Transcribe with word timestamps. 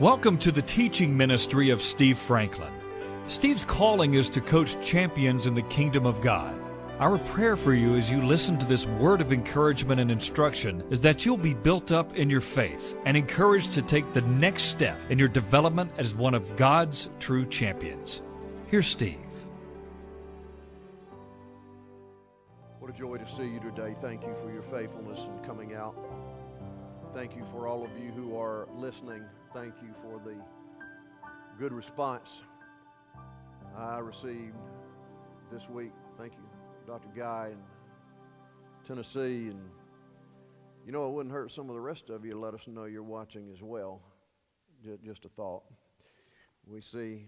Welcome 0.00 0.38
to 0.38 0.50
the 0.50 0.62
teaching 0.62 1.14
ministry 1.14 1.68
of 1.68 1.82
Steve 1.82 2.18
Franklin. 2.18 2.72
Steve's 3.26 3.64
calling 3.64 4.14
is 4.14 4.30
to 4.30 4.40
coach 4.40 4.82
champions 4.82 5.46
in 5.46 5.52
the 5.52 5.60
kingdom 5.60 6.06
of 6.06 6.22
God. 6.22 6.58
Our 6.98 7.18
prayer 7.18 7.54
for 7.54 7.74
you 7.74 7.96
as 7.96 8.10
you 8.10 8.22
listen 8.22 8.58
to 8.60 8.64
this 8.64 8.86
word 8.86 9.20
of 9.20 9.30
encouragement 9.30 10.00
and 10.00 10.10
instruction 10.10 10.82
is 10.88 11.02
that 11.02 11.26
you'll 11.26 11.36
be 11.36 11.52
built 11.52 11.92
up 11.92 12.16
in 12.16 12.30
your 12.30 12.40
faith 12.40 12.96
and 13.04 13.14
encouraged 13.14 13.74
to 13.74 13.82
take 13.82 14.10
the 14.14 14.22
next 14.22 14.62
step 14.62 14.96
in 15.10 15.18
your 15.18 15.28
development 15.28 15.92
as 15.98 16.14
one 16.14 16.32
of 16.32 16.56
God's 16.56 17.10
true 17.18 17.44
champions. 17.44 18.22
Here's 18.68 18.86
Steve. 18.86 19.18
What 22.78 22.90
a 22.90 22.94
joy 22.94 23.18
to 23.18 23.28
see 23.28 23.46
you 23.46 23.60
today. 23.60 23.94
Thank 24.00 24.22
you 24.22 24.34
for 24.36 24.50
your 24.50 24.62
faithfulness 24.62 25.20
in 25.26 25.46
coming 25.46 25.74
out. 25.74 25.94
Thank 27.12 27.36
you 27.36 27.44
for 27.52 27.68
all 27.68 27.84
of 27.84 27.90
you 28.02 28.12
who 28.12 28.38
are 28.38 28.66
listening. 28.74 29.22
Thank 29.52 29.74
you 29.82 29.92
for 30.00 30.20
the 30.24 30.36
good 31.58 31.72
response 31.72 32.40
I 33.76 33.98
received 33.98 34.54
this 35.50 35.68
week. 35.68 35.90
Thank 36.16 36.34
you, 36.34 36.44
Dr. 36.86 37.08
Guy 37.16 37.48
in 37.50 37.58
Tennessee. 38.86 39.48
And 39.48 39.60
you 40.86 40.92
know, 40.92 41.08
it 41.08 41.12
wouldn't 41.12 41.34
hurt 41.34 41.50
some 41.50 41.68
of 41.68 41.74
the 41.74 41.80
rest 41.80 42.10
of 42.10 42.24
you 42.24 42.30
to 42.30 42.38
let 42.38 42.54
us 42.54 42.68
know 42.68 42.84
you're 42.84 43.02
watching 43.02 43.50
as 43.52 43.60
well. 43.60 44.00
Just 45.04 45.24
a 45.24 45.28
thought. 45.28 45.64
We 46.64 46.80
see 46.80 47.26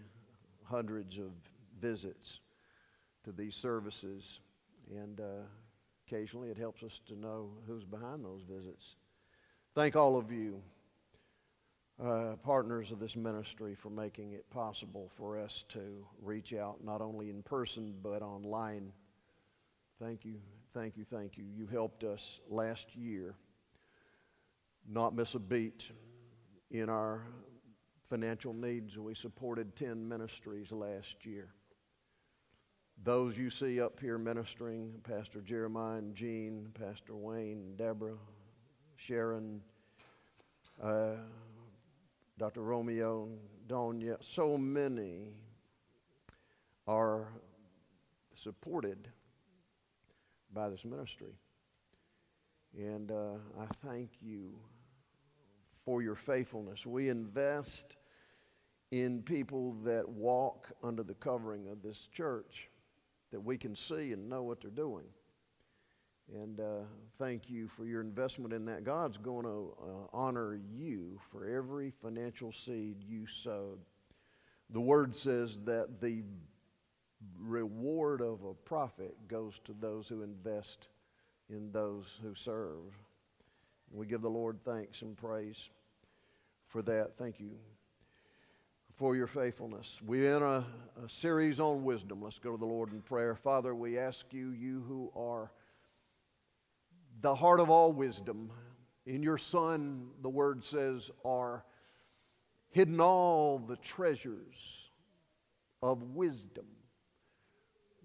hundreds 0.63 1.19
of 1.19 1.33
visits 1.81 2.39
to 3.25 3.33
these 3.33 3.57
services, 3.57 4.39
and 4.91 5.19
uh, 5.19 5.43
occasionally 6.07 6.51
it 6.51 6.57
helps 6.57 6.85
us 6.85 7.01
to 7.09 7.19
know 7.19 7.51
who's 7.67 7.85
behind 7.85 8.25
those 8.25 8.43
visits. 8.49 8.95
Thank 9.75 9.97
all 9.97 10.17
of 10.17 10.31
you, 10.31 10.63
uh, 12.01 12.37
partners 12.43 12.93
of 12.93 12.99
this 12.99 13.17
ministry, 13.17 13.75
for 13.75 13.91
making 13.91 14.33
it 14.33 14.49
possible 14.51 15.11
for 15.11 15.39
us 15.39 15.65
to 15.69 16.07
reach 16.21 16.55
out 16.55 16.85
not 16.85 17.01
only 17.01 17.31
in 17.31 17.43
person 17.43 17.95
but 18.03 18.23
online. 18.23 18.93
Thank 20.01 20.25
you, 20.25 20.37
thank 20.75 20.97
you, 20.97 21.05
thank 21.05 21.37
you. 21.37 21.45
You 21.45 21.67
helped 21.67 22.05
us 22.05 22.41
last 22.49 22.95
year 22.95 23.35
not 24.89 25.15
miss 25.15 25.35
a 25.35 25.39
beat 25.39 25.91
in 26.71 26.89
our 26.89 27.23
financial 28.09 28.53
needs. 28.53 28.99
We 28.99 29.15
supported 29.15 29.77
10 29.77 30.07
ministries 30.09 30.73
last 30.73 31.25
year. 31.25 31.49
Those 33.05 33.37
you 33.37 33.51
see 33.51 33.81
up 33.81 33.99
here 33.99 34.19
ministering, 34.19 35.01
Pastor 35.03 35.41
Jeremiah 35.41 35.99
and 35.99 36.15
Jean, 36.15 36.69
Pastor 36.75 37.17
Wayne, 37.17 37.75
Deborah, 37.77 38.19
Sharon, 38.97 39.61
uh, 40.81 41.17
Dr. 42.39 42.63
Romeo, 42.63 43.29
Donia, 43.67 44.17
so 44.21 44.57
many 44.57 45.35
are 46.87 47.29
supported 48.35 49.09
by 50.53 50.69
this 50.69 50.85
ministry. 50.85 51.35
And 52.77 53.11
uh, 53.11 53.35
I 53.61 53.67
thank 53.87 54.11
you 54.21 54.55
for 55.85 56.03
your 56.03 56.15
faithfulness. 56.15 56.87
We 56.87 57.09
invest 57.09 57.97
in 58.91 59.23
people 59.23 59.75
that 59.85 60.09
walk 60.09 60.73
under 60.83 61.03
the 61.03 61.15
covering 61.15 61.69
of 61.69 61.83
this 61.83 62.09
church, 62.09 62.69
that 63.31 63.41
we 63.41 63.57
can 63.57 63.75
see 63.75 64.13
and 64.13 64.29
know 64.29 64.43
what 64.43 64.61
they're 64.61 64.71
doing. 64.71 65.07
And 66.31 66.61
uh, 66.61 66.85
thank 67.19 67.51
you 67.51 67.69
for 67.69 67.85
your 67.85 68.01
investment 68.01 68.53
in 68.53 68.65
that. 68.67 68.85
God's 68.85 69.19
going 69.19 69.45
to 69.45 69.75
uh, 69.83 70.07
honor 70.13 70.59
you 70.75 71.19
for 71.31 71.47
every 71.47 71.91
financial 71.91 72.53
seed 72.53 72.97
you 73.07 73.27
sowed. 73.27 73.79
The 74.71 74.81
word 74.81 75.15
says 75.15 75.59
that 75.65 76.01
the 76.01 76.23
reward 77.39 78.21
of 78.21 78.45
a 78.45 78.55
prophet 78.55 79.15
goes 79.29 79.59
to 79.65 79.75
those 79.79 80.09
who 80.09 80.23
invest 80.23 80.89
in 81.51 81.71
those 81.73 82.19
who 82.23 82.35
serve. 82.35 82.97
We 83.91 84.07
give 84.07 84.23
the 84.23 84.31
Lord 84.31 84.59
thanks 84.65 85.03
and 85.03 85.17
praise 85.17 85.69
for 86.69 86.81
that. 86.83 87.17
Thank 87.17 87.41
you 87.41 87.51
for 88.95 89.15
your 89.15 89.27
faithfulness. 89.27 90.01
We're 90.05 90.37
in 90.37 90.43
a, 90.43 90.65
a 91.05 91.09
series 91.09 91.61
on 91.61 91.85
wisdom. 91.85 92.23
Let's 92.23 92.39
go 92.39 92.53
to 92.53 92.59
the 92.59 92.65
Lord 92.65 92.93
in 92.93 93.03
prayer. 93.03 93.35
Father, 93.35 93.75
we 93.75 93.99
ask 93.99 94.33
you, 94.33 94.51
you 94.51 94.83
who 94.89 95.13
are 95.15 95.51
the 97.23 97.35
heart 97.35 97.61
of 97.61 97.71
all 97.71 97.93
wisdom. 97.93 98.51
In 99.07 99.23
your 99.23 99.39
Son, 99.39 100.11
the 100.23 100.29
Word 100.29 100.63
says, 100.63 101.11
are 101.25 101.65
hidden 102.71 103.01
all 103.01 103.59
the 103.59 103.77
treasures 103.77 104.91
of 105.83 106.03
wisdom. 106.15 106.67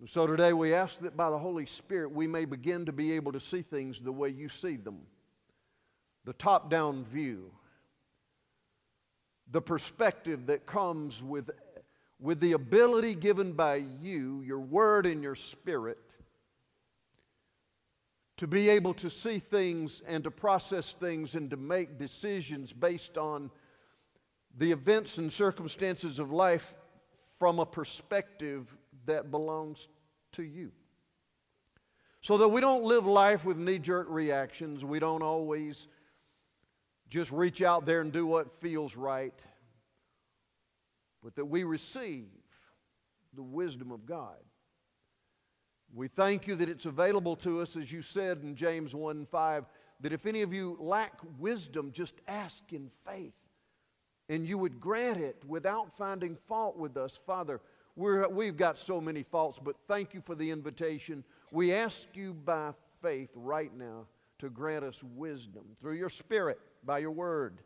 So 0.05 0.27
today 0.27 0.53
we 0.53 0.73
ask 0.75 0.99
that 0.99 1.17
by 1.17 1.31
the 1.31 1.37
Holy 1.37 1.65
Spirit 1.65 2.11
we 2.11 2.27
may 2.27 2.45
begin 2.45 2.85
to 2.85 2.91
be 2.91 3.13
able 3.13 3.31
to 3.31 3.39
see 3.39 3.63
things 3.63 3.99
the 3.99 4.11
way 4.11 4.29
you 4.29 4.47
see 4.47 4.75
them 4.75 4.99
the 6.25 6.33
top 6.33 6.69
down 6.69 7.05
view, 7.05 7.49
the 9.49 9.61
perspective 9.61 10.47
that 10.47 10.65
comes 10.65 11.23
with, 11.23 11.49
with 12.19 12.41
the 12.41 12.51
ability 12.51 13.15
given 13.15 13.53
by 13.53 13.75
you, 14.01 14.41
your 14.41 14.59
Word 14.59 15.05
and 15.05 15.23
your 15.23 15.35
Spirit 15.35 16.06
to 18.37 18.47
be 18.47 18.69
able 18.69 18.93
to 18.93 19.09
see 19.09 19.39
things 19.39 20.01
and 20.07 20.23
to 20.23 20.31
process 20.31 20.93
things 20.93 21.35
and 21.35 21.49
to 21.49 21.57
make 21.57 21.97
decisions 21.97 22.71
based 22.71 23.17
on 23.17 23.49
the 24.57 24.71
events 24.71 25.17
and 25.17 25.33
circumstances 25.33 26.19
of 26.19 26.31
life 26.31 26.75
from 27.39 27.59
a 27.59 27.65
perspective 27.65 28.75
that 29.05 29.31
belongs 29.31 29.87
to 30.33 30.43
you. 30.43 30.71
So 32.21 32.37
that 32.37 32.49
we 32.49 32.61
don't 32.61 32.83
live 32.83 33.05
life 33.05 33.45
with 33.45 33.57
knee 33.57 33.79
jerk 33.79 34.07
reactions. 34.09 34.83
We 34.83 34.99
don't 34.99 35.21
always 35.21 35.87
just 37.09 37.31
reach 37.31 37.61
out 37.61 37.85
there 37.85 38.01
and 38.01 38.11
do 38.11 38.25
what 38.25 38.59
feels 38.61 38.95
right. 38.95 39.45
But 41.23 41.35
that 41.35 41.45
we 41.45 41.63
receive 41.63 42.25
the 43.33 43.43
wisdom 43.43 43.91
of 43.91 44.05
God 44.05 44.37
we 45.93 46.07
thank 46.07 46.47
you 46.47 46.55
that 46.55 46.69
it's 46.69 46.85
available 46.85 47.35
to 47.37 47.61
us, 47.61 47.75
as 47.75 47.91
you 47.91 48.01
said 48.01 48.39
in 48.43 48.55
James 48.55 48.93
1 48.93 49.25
5, 49.25 49.65
that 50.01 50.13
if 50.13 50.25
any 50.25 50.41
of 50.41 50.53
you 50.53 50.77
lack 50.79 51.13
wisdom, 51.39 51.91
just 51.91 52.21
ask 52.27 52.71
in 52.71 52.91
faith, 53.05 53.33
and 54.29 54.47
you 54.47 54.57
would 54.57 54.79
grant 54.79 55.19
it 55.19 55.41
without 55.47 55.95
finding 55.97 56.35
fault 56.47 56.77
with 56.77 56.97
us. 56.97 57.19
Father, 57.25 57.61
we're, 57.95 58.27
we've 58.27 58.57
got 58.57 58.77
so 58.77 59.01
many 59.01 59.23
faults, 59.23 59.59
but 59.63 59.75
thank 59.87 60.13
you 60.13 60.21
for 60.21 60.35
the 60.35 60.51
invitation. 60.51 61.23
We 61.51 61.73
ask 61.73 62.15
you 62.15 62.33
by 62.33 62.73
faith 63.01 63.31
right 63.35 63.75
now 63.75 64.05
to 64.39 64.49
grant 64.49 64.85
us 64.85 65.03
wisdom 65.03 65.63
through 65.79 65.95
your 65.95 66.09
Spirit, 66.09 66.59
by 66.83 66.99
your 66.99 67.11
word. 67.11 67.61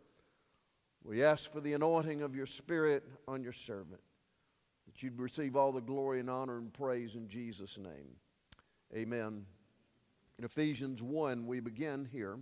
We 1.03 1.23
ask 1.23 1.51
for 1.51 1.59
the 1.59 1.73
anointing 1.73 2.21
of 2.21 2.35
your 2.35 2.45
Spirit 2.45 3.03
on 3.27 3.43
your 3.43 3.53
servant 3.53 3.99
that 4.91 5.01
you'd 5.01 5.19
receive 5.19 5.55
all 5.55 5.71
the 5.71 5.79
glory 5.79 6.19
and 6.19 6.29
honor 6.29 6.57
and 6.57 6.73
praise 6.73 7.15
in 7.15 7.27
Jesus' 7.27 7.77
name. 7.77 8.15
Amen. 8.93 9.45
In 10.37 10.43
Ephesians 10.43 11.01
1, 11.01 11.45
we 11.45 11.61
begin 11.61 12.07
here 12.11 12.37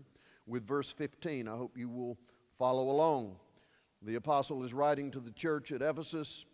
with 0.47 0.65
verse 0.65 0.89
15. 0.91 1.47
I 1.47 1.55
hope 1.55 1.77
you 1.77 1.89
will 1.89 2.17
follow 2.57 2.89
along. 2.89 3.35
The 4.01 4.15
apostle 4.15 4.63
is 4.63 4.73
writing 4.73 5.11
to 5.11 5.19
the 5.19 5.31
church 5.31 5.71
at 5.71 5.83
Ephesus, 5.83 6.45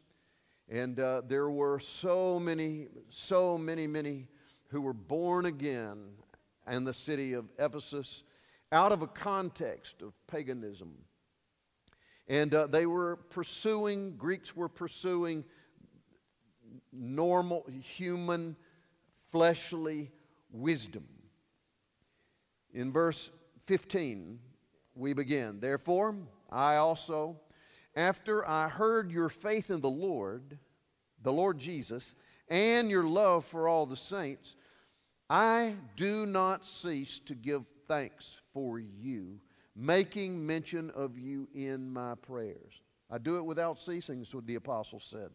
and 0.68 1.00
uh, 1.00 1.22
there 1.28 1.50
were 1.50 1.80
so 1.80 2.40
many, 2.40 2.88
so 3.10 3.58
many, 3.58 3.88
many 3.88 4.28
who 4.68 4.82
were 4.82 4.94
born 4.94 5.46
again 5.46 6.10
in 6.70 6.84
the 6.84 6.94
city 6.94 7.34
of 7.34 7.46
Ephesus 7.58 8.24
out 8.74 8.92
of 8.92 9.02
a 9.02 9.08
context 9.08 10.02
of 10.02 10.14
paganism. 10.28 10.94
And 12.28 12.54
uh, 12.54 12.68
they 12.68 12.86
were 12.86 13.18
pursuing, 13.30 14.18
Greeks 14.18 14.56
were 14.56 14.68
pursuing 14.68 15.46
normal 16.92 17.66
human 17.82 18.56
fleshly 19.32 20.12
wisdom. 20.52 21.06
In 22.74 22.92
verse 22.92 23.32
15, 23.66 24.40
we 24.96 25.14
begin. 25.14 25.60
Therefore, 25.60 26.16
I 26.52 26.76
also, 26.78 27.40
after 27.96 28.48
I 28.48 28.68
heard 28.68 29.12
your 29.12 29.30
faith 29.30 29.70
in 29.70 29.82
the 29.82 29.90
Lord, 29.90 30.58
the 31.22 31.34
Lord 31.34 31.58
Jesus, 31.58 32.16
and 32.50 32.90
your 32.90 33.06
love 33.06 33.46
for 33.46 33.68
all 33.68 33.86
the 33.86 33.96
saints, 33.96 34.56
I 35.30 35.76
do 35.96 36.26
not 36.26 36.66
cease 36.66 37.20
to 37.26 37.34
give 37.34 37.66
thanks 37.88 38.42
for 38.54 38.80
you, 38.80 39.40
making 39.76 40.46
mention 40.46 40.92
of 40.92 41.18
you 41.18 41.48
in 41.54 41.92
my 41.92 42.16
prayers. 42.16 42.82
I 43.10 43.18
do 43.18 43.38
it 43.38 43.46
without 43.46 43.80
ceasing, 43.80 44.22
is 44.22 44.34
what 44.34 44.46
the 44.46 44.56
apostle 44.56 45.00
said. 45.00 45.30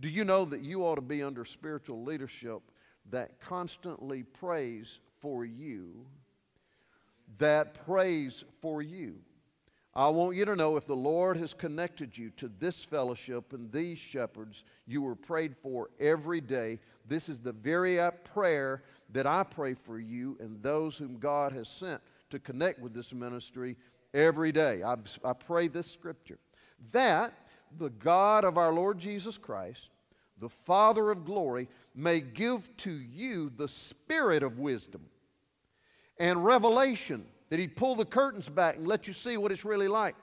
Do 0.00 0.08
you 0.08 0.24
know 0.24 0.44
that 0.46 0.62
you 0.62 0.82
ought 0.82 0.94
to 0.94 1.02
be 1.02 1.22
under 1.22 1.44
spiritual 1.44 2.02
leadership 2.02 2.62
that 3.10 3.40
constantly 3.40 4.22
prays 4.22 5.00
for 5.20 5.44
you? 5.44 6.06
That 7.38 7.74
prays 7.86 8.44
for 8.60 8.80
you. 8.80 9.16
I 9.94 10.08
want 10.08 10.36
you 10.36 10.44
to 10.44 10.56
know 10.56 10.76
if 10.76 10.86
the 10.86 10.94
Lord 10.94 11.36
has 11.36 11.52
connected 11.52 12.16
you 12.16 12.30
to 12.36 12.50
this 12.60 12.84
fellowship 12.84 13.52
and 13.52 13.70
these 13.72 13.98
shepherds, 13.98 14.64
you 14.86 15.02
were 15.02 15.16
prayed 15.16 15.56
for 15.56 15.90
every 15.98 16.40
day. 16.40 16.78
This 17.06 17.28
is 17.28 17.38
the 17.38 17.52
very 17.52 17.98
prayer 18.32 18.84
that 19.12 19.26
I 19.26 19.42
pray 19.42 19.74
for 19.74 19.98
you 19.98 20.36
and 20.40 20.62
those 20.62 20.96
whom 20.96 21.18
God 21.18 21.52
has 21.52 21.68
sent 21.68 22.00
to 22.30 22.38
connect 22.38 22.78
with 22.78 22.94
this 22.94 23.12
ministry 23.12 23.76
every 24.14 24.52
day. 24.52 24.82
I, 24.84 24.96
I 25.24 25.32
pray 25.32 25.66
this 25.66 25.90
scripture 25.90 26.38
that 26.92 27.34
the 27.78 27.90
God 27.90 28.44
of 28.44 28.58
our 28.58 28.72
Lord 28.72 28.98
Jesus 28.98 29.38
Christ, 29.38 29.88
the 30.38 30.48
Father 30.48 31.10
of 31.10 31.24
glory, 31.24 31.68
may 31.94 32.20
give 32.20 32.74
to 32.78 32.92
you 32.92 33.50
the 33.56 33.68
spirit 33.68 34.42
of 34.42 34.58
wisdom 34.58 35.02
and 36.18 36.44
revelation, 36.44 37.26
that 37.48 37.58
He'd 37.58 37.76
pull 37.76 37.96
the 37.96 38.04
curtains 38.04 38.48
back 38.48 38.76
and 38.76 38.86
let 38.86 39.06
you 39.06 39.12
see 39.12 39.36
what 39.36 39.52
it's 39.52 39.64
really 39.64 39.88
like 39.88 40.14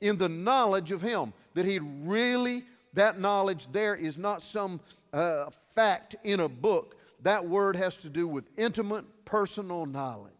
in 0.00 0.18
the 0.18 0.28
knowledge 0.28 0.92
of 0.92 1.00
Him, 1.00 1.32
that 1.54 1.64
He'd 1.64 1.82
really, 2.04 2.64
that 2.94 3.20
knowledge 3.20 3.68
there 3.72 3.94
is 3.94 4.18
not 4.18 4.42
some 4.42 4.80
uh, 5.12 5.50
fact 5.74 6.16
in 6.24 6.40
a 6.40 6.48
book. 6.48 6.96
That 7.22 7.46
word 7.46 7.76
has 7.76 7.96
to 7.98 8.08
do 8.08 8.28
with 8.28 8.44
intimate, 8.56 9.04
personal 9.24 9.86
knowledge. 9.86 10.32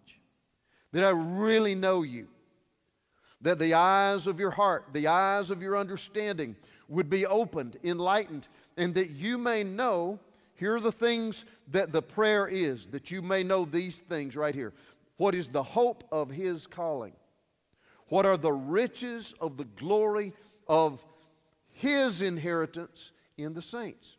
That 0.93 1.05
I 1.05 1.11
really 1.11 1.75
know 1.75 2.03
you 2.03 2.29
that 3.41 3.59
the 3.59 3.75
eyes 3.75 4.27
of 4.27 4.41
your 4.41 4.51
heart, 4.51 4.87
the 4.93 5.07
eyes 5.07 5.51
of 5.51 5.63
your 5.63 5.77
understanding 5.77 6.57
would 6.89 7.11
be 7.11 7.27
opened, 7.27 7.79
enlightened, 7.85 8.49
and 8.77 8.95
that 8.95 9.11
you 9.11 9.39
may 9.39 9.63
know. 9.63 10.19
Here 10.55 10.77
are 10.77 10.81
the 10.81 10.93
things 10.93 11.45
that 11.69 11.93
the 11.93 12.03
prayer 12.03 12.47
is, 12.49 12.87
that 12.87 13.11
you 13.11 13.21
may 13.21 13.43
know 13.43 13.65
these 13.65 13.99
things 13.99 14.37
right 14.37 14.55
here. 14.55 14.73
What 15.19 15.35
is 15.35 15.49
the 15.49 15.63
hope 15.63 16.05
of 16.11 16.31
his 16.31 16.67
calling? 16.67 17.13
What 18.09 18.25
are 18.25 18.37
the 18.37 18.53
riches 18.53 19.35
of 19.41 19.57
the 19.57 19.65
glory 19.65 20.33
of 20.69 21.05
his 21.73 22.23
inheritance 22.23 23.13
in 23.37 23.53
the 23.53 23.63
saints? 23.63 24.17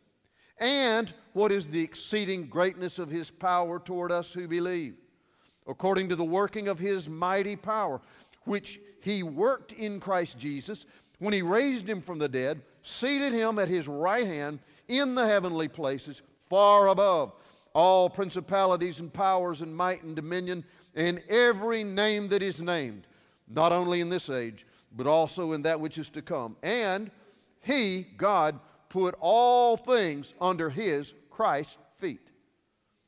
And 0.58 1.12
what 1.32 1.52
is 1.52 1.66
the 1.66 1.82
exceeding 1.82 2.46
greatness 2.48 2.98
of 2.98 3.10
his 3.10 3.30
power 3.30 3.78
toward 3.78 4.12
us 4.12 4.32
who 4.32 4.46
believe? 4.48 4.96
According 5.66 6.08
to 6.08 6.16
the 6.16 6.24
working 6.24 6.68
of 6.68 6.78
his 6.78 7.08
mighty 7.08 7.56
power, 7.56 8.00
which 8.44 8.80
he 9.08 9.22
worked 9.22 9.72
in 9.72 10.00
Christ 10.00 10.38
Jesus 10.38 10.84
when 11.18 11.32
he 11.32 11.42
raised 11.42 11.88
him 11.88 12.00
from 12.00 12.18
the 12.18 12.28
dead, 12.28 12.62
seated 12.82 13.32
him 13.32 13.58
at 13.58 13.68
his 13.68 13.88
right 13.88 14.26
hand 14.26 14.60
in 14.86 15.14
the 15.14 15.26
heavenly 15.26 15.68
places, 15.68 16.22
far 16.48 16.88
above 16.88 17.32
all 17.74 18.08
principalities 18.08 19.00
and 19.00 19.12
powers 19.12 19.60
and 19.62 19.74
might 19.74 20.02
and 20.02 20.16
dominion 20.16 20.64
and 20.94 21.22
every 21.28 21.84
name 21.84 22.28
that 22.28 22.42
is 22.42 22.60
named, 22.60 23.06
not 23.48 23.72
only 23.72 24.00
in 24.00 24.08
this 24.08 24.30
age, 24.30 24.66
but 24.96 25.06
also 25.06 25.52
in 25.52 25.62
that 25.62 25.78
which 25.78 25.98
is 25.98 26.08
to 26.10 26.22
come. 26.22 26.56
And 26.62 27.10
he, 27.60 28.06
God, 28.16 28.58
put 28.88 29.14
all 29.20 29.76
things 29.76 30.34
under 30.40 30.70
his 30.70 31.14
Christ's 31.30 31.78
feet 31.98 32.30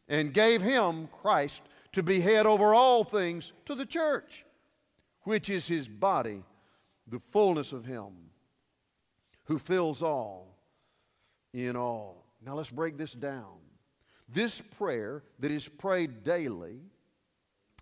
and 0.09 0.35
gave 0.35 0.61
him, 0.61 1.09
Christ, 1.09 1.63
to 1.93 2.03
be 2.03 2.21
head 2.21 2.47
over 2.47 2.75
all 2.75 3.03
things 3.03 3.53
to 3.65 3.75
the 3.75 3.87
church 3.87 4.45
which 5.25 5.51
is 5.51 5.67
his 5.67 5.89
body, 5.89 6.43
the 7.07 7.21
fullness 7.31 7.73
of 7.73 7.85
him 7.85 8.09
who 9.45 9.59
fills 9.59 10.03
all 10.03 10.57
in 11.53 11.77
all. 11.77 12.25
Now 12.45 12.55
let's 12.55 12.71
break 12.71 12.97
this 12.97 13.13
down. 13.13 13.59
This 14.29 14.61
prayer 14.61 15.25
that 15.41 15.51
is 15.51 15.67
prayed 15.67 16.23
daily, 16.23 16.79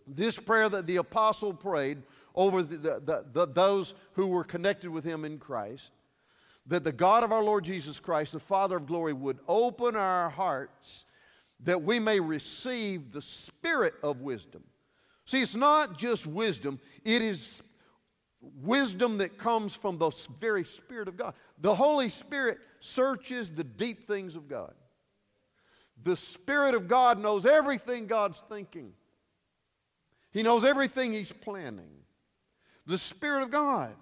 this 0.06 0.38
prayer 0.38 0.68
that 0.68 0.86
the 0.86 0.96
apostle 0.96 1.52
prayed 1.52 2.02
over 2.34 2.62
the, 2.62 2.76
the, 2.76 3.24
the, 3.32 3.46
those 3.46 3.94
who 4.14 4.28
were 4.28 4.44
connected 4.44 4.90
with 4.90 5.04
him 5.04 5.24
in 5.24 5.38
Christ, 5.38 5.90
that 6.66 6.84
the 6.84 6.92
God 6.92 7.22
of 7.22 7.32
our 7.32 7.42
Lord 7.42 7.64
Jesus 7.64 8.00
Christ, 8.00 8.32
the 8.32 8.40
Father 8.40 8.76
of 8.76 8.86
glory, 8.86 9.12
would 9.12 9.38
open 9.46 9.94
our 9.94 10.30
hearts 10.30 11.04
that 11.60 11.82
we 11.82 11.98
may 11.98 12.20
receive 12.20 13.12
the 13.12 13.22
spirit 13.22 13.94
of 14.02 14.20
wisdom 14.20 14.62
See, 15.28 15.42
it's 15.42 15.54
not 15.54 15.98
just 15.98 16.26
wisdom, 16.26 16.80
it 17.04 17.20
is 17.20 17.62
wisdom 18.40 19.18
that 19.18 19.36
comes 19.36 19.74
from 19.74 19.98
the 19.98 20.10
very 20.40 20.64
Spirit 20.64 21.06
of 21.06 21.18
God. 21.18 21.34
The 21.60 21.74
Holy 21.74 22.08
Spirit 22.08 22.56
searches 22.80 23.50
the 23.50 23.62
deep 23.62 24.08
things 24.08 24.36
of 24.36 24.48
God. 24.48 24.72
The 26.02 26.16
Spirit 26.16 26.74
of 26.74 26.88
God 26.88 27.18
knows 27.18 27.44
everything 27.44 28.06
God's 28.06 28.42
thinking, 28.48 28.94
He 30.30 30.42
knows 30.42 30.64
everything 30.64 31.12
He's 31.12 31.30
planning. 31.30 31.90
The 32.86 32.96
Spirit 32.96 33.42
of 33.42 33.50
God. 33.50 33.94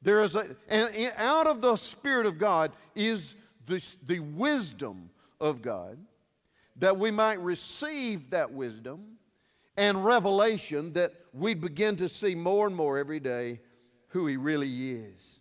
There 0.00 0.22
is 0.22 0.34
a, 0.34 0.56
and 0.70 1.12
out 1.18 1.46
of 1.46 1.60
the 1.60 1.76
Spirit 1.76 2.24
of 2.24 2.38
God 2.38 2.72
is 2.94 3.34
the, 3.66 3.84
the 4.06 4.20
wisdom 4.20 5.10
of 5.42 5.60
God 5.60 5.98
that 6.76 6.96
we 6.96 7.10
might 7.10 7.38
receive 7.40 8.30
that 8.30 8.50
wisdom 8.50 9.17
and 9.78 10.04
revelation 10.04 10.92
that 10.94 11.14
we 11.32 11.54
begin 11.54 11.94
to 11.94 12.08
see 12.08 12.34
more 12.34 12.66
and 12.66 12.74
more 12.74 12.98
every 12.98 13.20
day 13.20 13.60
who 14.08 14.26
He 14.26 14.36
really 14.36 14.90
is, 14.90 15.40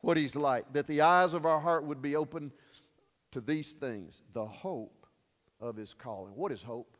what 0.00 0.16
He's 0.16 0.34
like, 0.34 0.72
that 0.72 0.88
the 0.88 1.02
eyes 1.02 1.34
of 1.34 1.46
our 1.46 1.60
heart 1.60 1.84
would 1.84 2.02
be 2.02 2.16
open 2.16 2.52
to 3.30 3.40
these 3.40 3.72
things 3.72 4.22
the 4.32 4.44
hope 4.44 5.06
of 5.60 5.76
His 5.76 5.94
calling. 5.94 6.34
What 6.34 6.50
is 6.50 6.64
hope? 6.64 6.96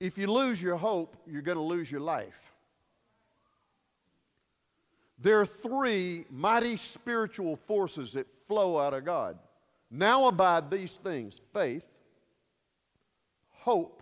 If 0.00 0.16
you 0.16 0.26
lose 0.26 0.60
your 0.60 0.76
hope, 0.76 1.18
you're 1.26 1.42
going 1.42 1.58
to 1.58 1.62
lose 1.62 1.92
your 1.92 2.00
life. 2.00 2.54
There 5.18 5.38
are 5.38 5.46
three 5.46 6.24
mighty 6.30 6.78
spiritual 6.78 7.56
forces 7.56 8.14
that 8.14 8.26
flow 8.48 8.78
out 8.78 8.94
of 8.94 9.04
God. 9.04 9.38
Now 9.90 10.28
abide 10.28 10.70
these 10.70 10.96
things 10.96 11.42
faith, 11.52 11.84
hope, 13.50 14.01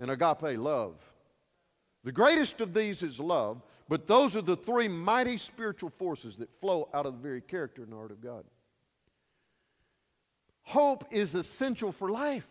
and 0.00 0.10
agape 0.10 0.58
love. 0.58 0.96
The 2.02 2.12
greatest 2.12 2.60
of 2.60 2.72
these 2.72 3.02
is 3.02 3.20
love, 3.20 3.62
but 3.88 4.06
those 4.06 4.34
are 4.34 4.42
the 4.42 4.56
three 4.56 4.88
mighty 4.88 5.36
spiritual 5.36 5.90
forces 5.90 6.36
that 6.36 6.48
flow 6.60 6.88
out 6.94 7.06
of 7.06 7.12
the 7.12 7.20
very 7.20 7.42
character 7.42 7.82
and 7.82 7.92
heart 7.92 8.10
of 8.10 8.22
God. 8.22 8.44
Hope 10.62 11.04
is 11.10 11.34
essential 11.34 11.92
for 11.92 12.10
life. 12.10 12.48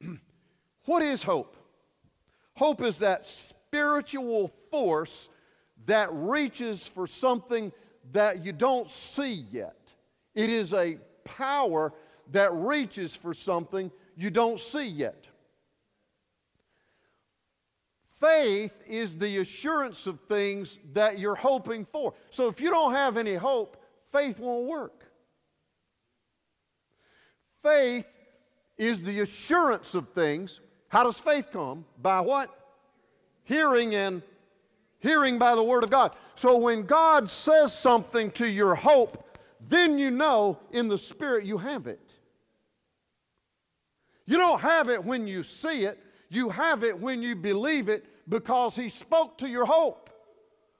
what 0.86 1.02
is 1.02 1.22
hope? 1.22 1.56
Hope 2.54 2.80
is 2.82 2.98
that 2.98 3.26
spiritual 3.26 4.48
force 4.70 5.28
that 5.86 6.08
reaches 6.12 6.86
for 6.86 7.06
something 7.06 7.72
that 8.12 8.44
you 8.44 8.52
don't 8.52 8.88
see 8.88 9.44
yet. 9.50 9.92
It 10.34 10.48
is 10.50 10.72
a 10.72 10.98
power 11.24 11.92
that 12.32 12.52
reaches 12.52 13.14
for 13.14 13.32
something 13.34 13.90
you 14.16 14.30
don't 14.30 14.58
see 14.58 14.86
yet. 14.86 15.26
Faith 18.22 18.72
is 18.86 19.18
the 19.18 19.38
assurance 19.38 20.06
of 20.06 20.20
things 20.28 20.78
that 20.92 21.18
you're 21.18 21.34
hoping 21.34 21.84
for. 21.84 22.14
So 22.30 22.46
if 22.46 22.60
you 22.60 22.70
don't 22.70 22.92
have 22.92 23.16
any 23.16 23.34
hope, 23.34 23.82
faith 24.12 24.38
won't 24.38 24.68
work. 24.68 25.06
Faith 27.62 28.06
is 28.78 29.02
the 29.02 29.20
assurance 29.20 29.94
of 29.94 30.08
things. 30.10 30.60
How 30.88 31.02
does 31.04 31.18
faith 31.18 31.48
come? 31.52 31.84
By 32.00 32.20
what? 32.20 32.50
Hearing 33.44 33.94
and 33.94 34.22
hearing 35.00 35.38
by 35.38 35.56
the 35.56 35.62
Word 35.62 35.82
of 35.82 35.90
God. 35.90 36.12
So 36.36 36.56
when 36.56 36.82
God 36.82 37.28
says 37.28 37.76
something 37.76 38.30
to 38.32 38.46
your 38.46 38.76
hope, 38.76 39.38
then 39.68 39.98
you 39.98 40.10
know 40.10 40.58
in 40.70 40.88
the 40.88 40.98
Spirit 40.98 41.44
you 41.44 41.58
have 41.58 41.86
it. 41.86 42.11
You 44.32 44.38
don't 44.38 44.62
have 44.62 44.88
it 44.88 45.04
when 45.04 45.26
you 45.26 45.42
see 45.42 45.84
it, 45.84 46.02
you 46.30 46.48
have 46.48 46.84
it 46.84 46.98
when 46.98 47.20
you 47.20 47.36
believe 47.36 47.90
it 47.90 48.06
because 48.30 48.74
He 48.74 48.88
spoke 48.88 49.36
to 49.36 49.46
your 49.46 49.66
hope. 49.66 50.08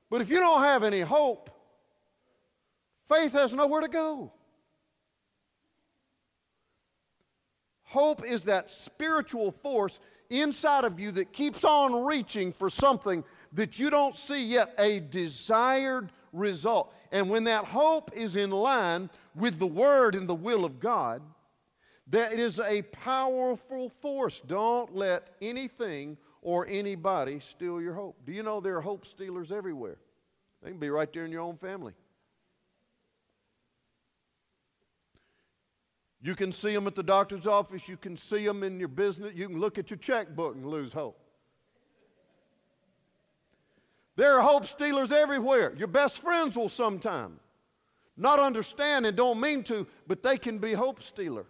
But 0.09 0.23
if 0.23 0.30
you 0.30 0.40
don't 0.40 0.62
have 0.62 0.82
any 0.82 1.02
hope, 1.02 1.50
faith 3.11 3.32
has 3.35 3.52
nowhere 3.52 3.82
to 3.82 3.88
go. 3.88 4.32
Hope 7.82 8.25
is 8.25 8.44
that 8.44 8.71
spiritual 8.71 9.50
force 9.50 9.99
inside 10.30 10.85
of 10.85 10.99
you 10.99 11.11
that 11.11 11.35
keeps 11.35 11.62
on 11.62 12.06
reaching 12.06 12.54
for 12.54 12.71
something 12.71 13.23
that 13.52 13.78
you 13.78 13.90
don't 13.90 14.14
see 14.14 14.42
yet, 14.42 14.73
a 14.78 15.00
desired 15.00 16.11
result. 16.32 16.94
And 17.11 17.28
when 17.28 17.44
that 17.44 17.66
hope 17.66 18.12
is 18.14 18.35
in 18.35 18.50
line 18.50 19.11
with 19.35 19.59
the 19.59 19.66
Word 19.66 20.14
and 20.14 20.26
the 20.26 20.35
will 20.35 20.64
of 20.64 20.80
God, 20.80 21.21
that 22.12 22.35
is 22.35 22.61
a 22.61 22.83
powerful 22.83 23.88
force. 23.88 24.42
Don't 24.47 24.95
let 24.95 25.31
anything 25.40 26.19
or 26.42 26.66
anybody 26.69 27.40
steal 27.40 27.81
your 27.81 27.95
hope. 27.95 28.16
Do 28.26 28.33
you 28.33 28.42
know 28.42 28.61
there 28.61 28.76
are 28.76 28.83
hope 28.83 29.07
stealers 29.07 29.50
everywhere? 29.50 29.97
They 30.62 30.71
can 30.71 30.78
be 30.78 30.90
right 30.90 31.11
there 31.11 31.25
in 31.25 31.33
your 31.33 31.40
own 31.40 31.57
family. 31.57 31.95
You 36.21 36.35
can 36.35 36.52
see 36.52 36.75
them 36.75 36.87
at 36.87 36.95
the 36.95 37.02
doctor's 37.02 37.47
office. 37.47 37.88
You 37.88 37.97
can 37.97 38.16
see 38.16 38.47
them 38.47 38.62
in 38.62 38.78
your 38.78 38.88
business. 38.88 39.33
You 39.35 39.49
can 39.49 39.59
look 39.59 39.78
at 39.78 39.90
your 39.90 39.99
checkbook 39.99 40.54
and 40.54 40.66
lose 40.66 40.92
hope. 40.92 41.19
There 44.16 44.38
are 44.38 44.42
hope 44.42 44.66
stealers 44.66 45.12
everywhere. 45.12 45.75
Your 45.78 45.88
best 45.88 46.19
friends 46.19 46.57
will 46.57 46.69
sometimes 46.69 47.40
not 48.19 48.38
understand 48.38 49.07
and 49.07 49.16
don't 49.16 49.40
mean 49.40 49.64
to, 49.64 49.87
but 50.07 50.23
they 50.23 50.37
can 50.37 50.59
be 50.59 50.75
hope 50.75 51.02
stealer. 51.02 51.47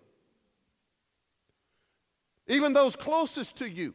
Even 2.49 2.73
those 2.73 2.97
closest 2.97 3.57
to 3.57 3.71
you. 3.71 3.95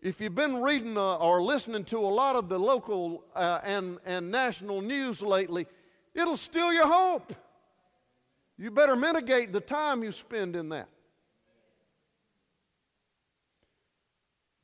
If 0.00 0.20
you've 0.20 0.34
been 0.34 0.60
reading 0.60 0.98
uh, 0.98 1.16
or 1.16 1.42
listening 1.42 1.84
to 1.84 1.98
a 1.98 2.00
lot 2.00 2.36
of 2.36 2.50
the 2.50 2.58
local 2.58 3.24
uh, 3.34 3.60
and, 3.64 3.98
and 4.04 4.30
national 4.30 4.82
news 4.82 5.22
lately, 5.22 5.66
it'll 6.14 6.36
steal 6.36 6.72
your 6.74 6.86
hope. 6.86 7.32
You 8.58 8.70
better 8.70 8.96
mitigate 8.96 9.52
the 9.52 9.60
time 9.60 10.04
you 10.04 10.12
spend 10.12 10.56
in 10.56 10.68
that. 10.68 10.88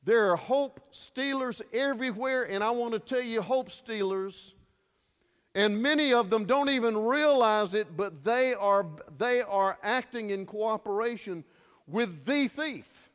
There 0.03 0.31
are 0.31 0.35
hope 0.35 0.79
stealers 0.91 1.61
everywhere, 1.73 2.43
and 2.43 2.63
I 2.63 2.71
want 2.71 2.93
to 2.93 2.99
tell 2.99 3.21
you, 3.21 3.41
hope 3.41 3.69
stealers, 3.69 4.55
and 5.53 5.81
many 5.81 6.13
of 6.13 6.29
them 6.29 6.45
don't 6.45 6.69
even 6.69 6.97
realize 6.97 7.73
it, 7.73 7.97
but 7.97 8.23
they 8.23 8.53
are, 8.53 8.85
they 9.17 9.41
are 9.41 9.77
acting 9.83 10.29
in 10.29 10.45
cooperation 10.45 11.43
with 11.87 12.25
the 12.25 12.47
thief. 12.47 13.09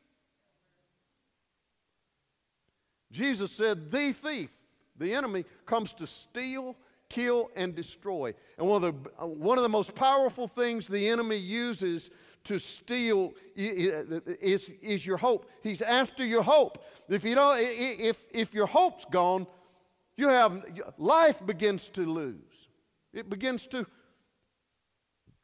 Jesus 3.11 3.51
said, 3.51 3.89
The 3.89 4.11
thief, 4.11 4.49
the 4.97 5.13
enemy, 5.13 5.45
comes 5.65 5.93
to 5.93 6.05
steal, 6.05 6.75
kill, 7.09 7.49
and 7.55 7.73
destroy. 7.73 8.35
And 8.59 8.67
one 8.67 8.83
of 8.83 9.03
the, 9.03 9.25
one 9.25 9.57
of 9.57 9.63
the 9.63 9.69
most 9.69 9.95
powerful 9.95 10.47
things 10.47 10.87
the 10.87 11.07
enemy 11.09 11.37
uses 11.37 12.11
to 12.43 12.59
steal 12.59 13.33
is, 13.55 14.69
is 14.81 15.05
your 15.05 15.17
hope. 15.17 15.49
He's 15.63 15.81
after 15.81 16.25
your 16.25 16.43
hope. 16.43 16.85
If, 17.09 17.25
you 17.25 17.35
don't, 17.35 17.57
if, 17.59 18.23
if 18.31 18.53
your 18.53 18.67
hope's 18.67 19.05
gone, 19.05 19.47
you 20.17 20.29
have 20.29 20.63
life 20.97 21.45
begins 21.45 21.87
to 21.89 22.05
lose. 22.05 22.69
It 23.13 23.29
begins 23.29 23.67
to, 23.67 23.85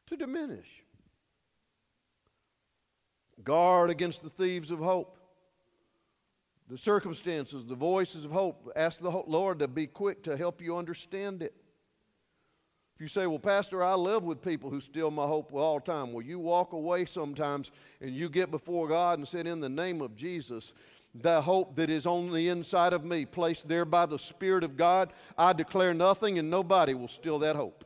to 0.08 0.16
diminish. 0.16 0.68
Guard 3.42 3.90
against 3.90 4.22
the 4.22 4.30
thieves 4.30 4.70
of 4.70 4.80
hope. 4.80 5.16
The 6.68 6.78
circumstances, 6.78 7.66
the 7.66 7.74
voices 7.74 8.24
of 8.24 8.32
hope. 8.32 8.70
Ask 8.74 9.00
the 9.00 9.10
Lord 9.10 9.60
to 9.60 9.68
be 9.68 9.86
quick 9.86 10.22
to 10.24 10.36
help 10.36 10.60
you 10.60 10.76
understand 10.76 11.42
it. 11.42 11.54
If 12.94 13.00
you 13.00 13.08
say, 13.08 13.26
Well, 13.26 13.40
Pastor, 13.40 13.82
I 13.82 13.94
live 13.94 14.24
with 14.24 14.40
people 14.40 14.70
who 14.70 14.80
steal 14.80 15.10
my 15.10 15.26
hope 15.26 15.52
all 15.52 15.78
the 15.78 15.84
time, 15.84 16.12
well, 16.12 16.24
you 16.24 16.38
walk 16.38 16.72
away 16.72 17.04
sometimes 17.06 17.70
and 18.00 18.14
you 18.14 18.28
get 18.28 18.50
before 18.50 18.88
God 18.88 19.18
and 19.18 19.26
say, 19.26 19.40
In 19.40 19.60
the 19.60 19.68
name 19.68 20.00
of 20.00 20.14
Jesus, 20.16 20.72
the 21.14 21.40
hope 21.40 21.76
that 21.76 21.90
is 21.90 22.06
on 22.06 22.32
the 22.32 22.48
inside 22.48 22.92
of 22.92 23.04
me, 23.04 23.24
placed 23.24 23.68
there 23.68 23.84
by 23.84 24.06
the 24.06 24.18
Spirit 24.18 24.64
of 24.64 24.76
God, 24.76 25.12
I 25.38 25.52
declare 25.52 25.94
nothing 25.94 26.38
and 26.38 26.50
nobody 26.50 26.94
will 26.94 27.08
steal 27.08 27.38
that 27.40 27.54
hope. 27.54 27.84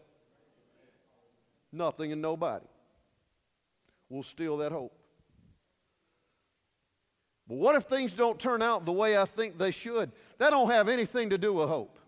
Nothing 1.70 2.12
and 2.12 2.22
nobody 2.22 2.64
will 4.08 4.22
steal 4.22 4.56
that 4.58 4.72
hope. 4.72 4.94
But 7.46 7.56
what 7.56 7.76
if 7.76 7.84
things 7.84 8.14
don't 8.14 8.38
turn 8.38 8.62
out 8.62 8.84
the 8.84 8.92
way 8.92 9.18
I 9.18 9.24
think 9.24 9.58
they 9.58 9.70
should? 9.70 10.12
That 10.38 10.50
don't 10.50 10.70
have 10.70 10.88
anything 10.88 11.30
to 11.30 11.38
do 11.38 11.52
with 11.52 11.68
hope. 11.68 11.98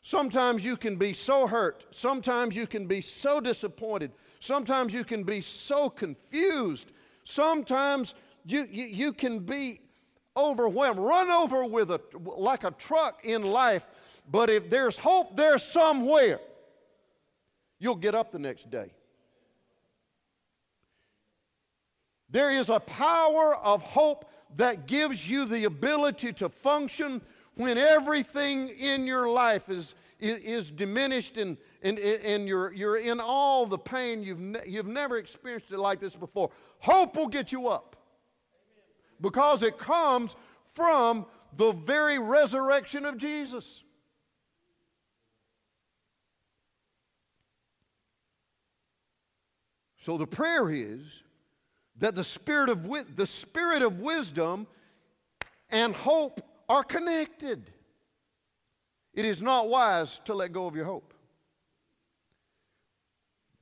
Sometimes 0.00 0.64
you 0.64 0.76
can 0.76 0.96
be 0.96 1.12
so 1.12 1.46
hurt. 1.46 1.84
Sometimes 1.90 2.56
you 2.56 2.66
can 2.66 2.86
be 2.86 3.00
so 3.00 3.40
disappointed. 3.40 4.12
Sometimes 4.40 4.94
you 4.94 5.04
can 5.04 5.24
be 5.24 5.40
so 5.40 5.90
confused. 5.90 6.92
Sometimes 7.24 8.14
you, 8.48 8.66
you, 8.70 8.84
you 8.86 9.12
can 9.12 9.40
be 9.40 9.80
overwhelmed, 10.36 10.98
run 10.98 11.30
over 11.30 11.66
with 11.66 11.90
a, 11.90 12.00
like 12.16 12.64
a 12.64 12.70
truck 12.70 13.24
in 13.24 13.42
life. 13.42 13.84
But 14.30 14.48
if 14.48 14.70
there's 14.70 14.96
hope 14.96 15.36
there 15.36 15.58
somewhere, 15.58 16.40
you'll 17.78 17.96
get 17.96 18.14
up 18.14 18.32
the 18.32 18.38
next 18.38 18.70
day. 18.70 18.90
There 22.30 22.50
is 22.50 22.70
a 22.70 22.80
power 22.80 23.56
of 23.56 23.82
hope 23.82 24.30
that 24.56 24.86
gives 24.86 25.28
you 25.28 25.44
the 25.44 25.64
ability 25.64 26.32
to 26.34 26.48
function 26.48 27.20
when 27.54 27.76
everything 27.76 28.70
in 28.70 29.06
your 29.06 29.28
life 29.28 29.68
is, 29.68 29.94
is, 30.20 30.38
is 30.38 30.70
diminished 30.70 31.36
and, 31.36 31.58
and, 31.82 31.98
and 31.98 32.48
you're, 32.48 32.72
you're 32.72 32.98
in 32.98 33.20
all 33.20 33.66
the 33.66 33.78
pain, 33.78 34.22
you've, 34.22 34.40
ne- 34.40 34.62
you've 34.66 34.86
never 34.86 35.18
experienced 35.18 35.70
it 35.70 35.78
like 35.78 36.00
this 36.00 36.16
before, 36.16 36.50
hope 36.78 37.16
will 37.16 37.28
get 37.28 37.52
you 37.52 37.68
up. 37.68 37.96
Because 39.20 39.62
it 39.62 39.78
comes 39.78 40.36
from 40.74 41.26
the 41.56 41.72
very 41.72 42.18
resurrection 42.18 43.04
of 43.04 43.16
Jesus. 43.16 43.82
So 49.96 50.16
the 50.16 50.26
prayer 50.26 50.70
is 50.70 51.22
that 51.98 52.14
the 52.14 52.24
spirit 52.24 52.70
of, 52.70 52.88
the 53.16 53.26
spirit 53.26 53.82
of 53.82 54.00
wisdom 54.00 54.66
and 55.70 55.94
hope 55.94 56.40
are 56.68 56.82
connected. 56.82 57.70
It 59.12 59.24
is 59.24 59.42
not 59.42 59.68
wise 59.68 60.20
to 60.26 60.34
let 60.34 60.52
go 60.52 60.66
of 60.66 60.76
your 60.76 60.84
hope. 60.84 61.12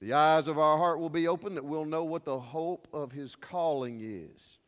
The 0.01 0.13
eyes 0.13 0.47
of 0.47 0.59
our 0.59 0.77
heart 0.77 1.01
will 1.01 1.11
be 1.11 1.27
open 1.27 1.55
that 1.55 1.65
we'll 1.65 1.87
know 1.87 2.05
what 2.05 2.25
the 2.25 2.39
hope 2.39 2.87
of 2.93 3.11
his 3.11 3.35
calling 3.35 4.01
is. 4.03 4.59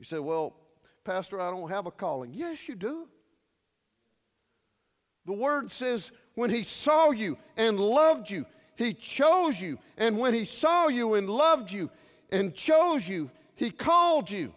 You 0.00 0.04
say, 0.04 0.18
Well, 0.18 0.56
Pastor, 1.04 1.40
I 1.40 1.50
don't 1.50 1.68
have 1.68 1.86
a 1.86 1.92
calling. 1.92 2.32
Yes, 2.34 2.68
you 2.68 2.74
do. 2.74 3.06
The 5.26 5.32
word 5.32 5.70
says, 5.70 6.10
when 6.34 6.50
he 6.50 6.64
saw 6.64 7.10
you 7.10 7.36
and 7.56 7.78
loved 7.78 8.30
you, 8.30 8.46
he 8.74 8.94
chose 8.94 9.60
you. 9.60 9.78
And 9.98 10.18
when 10.18 10.32
he 10.34 10.44
saw 10.44 10.88
you 10.88 11.14
and 11.14 11.28
loved 11.28 11.70
you 11.70 11.90
and 12.30 12.54
chose 12.54 13.06
you, 13.06 13.30
he 13.54 13.70
called 13.70 14.30
you. 14.30 14.54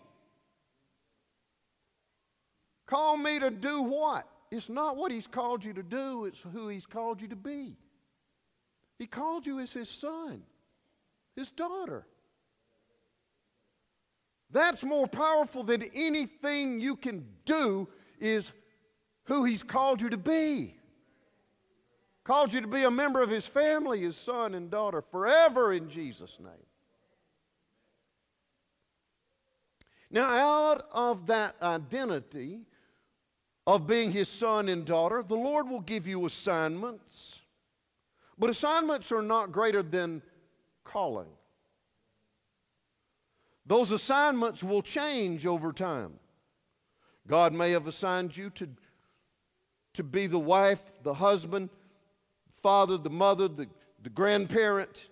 Call 2.88 3.18
me 3.18 3.40
to 3.40 3.52
do 3.52 3.82
what? 3.82 4.28
It's 4.54 4.70
not 4.70 4.98
what 4.98 5.12
He's 5.12 5.26
called 5.26 5.66
you 5.66 5.74
to 5.74 5.84
do, 5.84 6.26
it's 6.26 6.46
who 6.54 6.68
He's 6.68 6.86
called 6.86 7.22
you 7.22 7.28
to 7.30 7.36
be. 7.36 7.76
He 9.00 9.08
called 9.08 9.48
you 9.48 9.60
as 9.60 9.74
His 9.74 9.90
son, 9.90 10.44
His 11.36 11.50
daughter. 11.50 12.06
That's 14.54 14.84
more 14.84 15.08
powerful 15.08 15.64
than 15.64 15.84
anything 15.94 16.80
you 16.80 16.96
can 16.96 17.26
do, 17.44 17.90
is 18.20 18.54
who 19.26 19.44
He's 19.44 19.64
called 19.64 20.00
you 20.00 20.10
to 20.10 20.18
be. 20.18 20.76
Called 22.24 22.54
you 22.54 22.62
to 22.62 22.68
be 22.68 22.84
a 22.84 22.92
member 22.92 23.22
of 23.22 23.30
His 23.30 23.46
family, 23.46 24.02
His 24.02 24.16
son 24.16 24.54
and 24.54 24.72
daughter, 24.72 25.02
forever 25.02 25.74
in 25.74 25.90
Jesus' 25.90 26.38
name. 26.40 26.54
Now, 30.10 30.30
out 30.30 30.86
of 30.94 31.28
that 31.28 31.56
identity, 31.62 32.62
of 33.66 33.88
being 33.88 34.12
his 34.12 34.28
son 34.28 34.68
and 34.70 34.86
daughter, 34.86 35.24
the 35.24 35.36
Lord 35.36 35.70
will 35.70 35.82
give 35.82 36.06
you 36.08 36.26
assignments. 36.26 37.42
But 38.38 38.50
assignments 38.50 39.12
are 39.12 39.22
not 39.22 39.52
greater 39.52 39.82
than 39.82 40.22
calling. 40.84 41.30
Those 43.66 43.92
assignments 43.92 44.64
will 44.64 44.82
change 44.82 45.46
over 45.46 45.72
time. 45.72 46.14
God 47.28 47.54
may 47.54 47.72
have 47.72 47.88
assigned 47.88 48.36
you 48.36 48.50
to, 48.52 48.68
to 49.94 50.04
be 50.04 50.28
the 50.28 50.40
wife, 50.40 50.82
the 51.04 51.14
husband, 51.14 51.70
father, 52.62 52.98
the 52.98 53.10
mother, 53.10 53.48
the, 53.48 53.68
the 54.02 54.10
grandparent. 54.10 55.10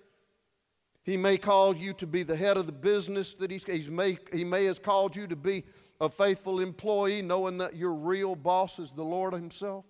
He 1.04 1.18
may 1.18 1.38
call 1.38 1.76
you 1.76 1.94
to 1.94 2.06
be 2.06 2.24
the 2.24 2.36
head 2.36 2.58
of 2.58 2.66
the 2.66 2.72
business 2.72 3.34
that 3.36 3.50
he's, 3.50 3.64
he's 3.64 3.90
may, 3.90 4.18
he 4.34 4.44
may 4.44 4.66
have 4.66 4.82
called 4.82 5.16
you 5.16 5.28
to 5.28 5.36
be 5.36 5.64
a 6.02 6.10
faithful 6.10 6.60
employee, 6.60 7.22
knowing 7.22 7.60
that 7.60 7.76
your 7.76 7.94
real 7.94 8.36
boss 8.36 8.80
is 8.80 8.92
the 8.92 9.04
Lord 9.04 9.34
Himself. 9.34 9.86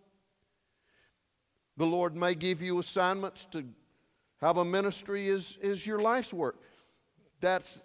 The 1.78 1.86
Lord 1.86 2.16
may 2.16 2.36
give 2.36 2.62
you 2.62 2.80
assignments 2.80 3.46
to 3.52 3.66
have 4.42 4.58
a 4.58 4.66
ministry 4.66 5.30
is, 5.30 5.58
is 5.62 5.88
your 5.88 6.00
life's 6.00 6.34
work. 6.34 6.60
That's, 7.40 7.84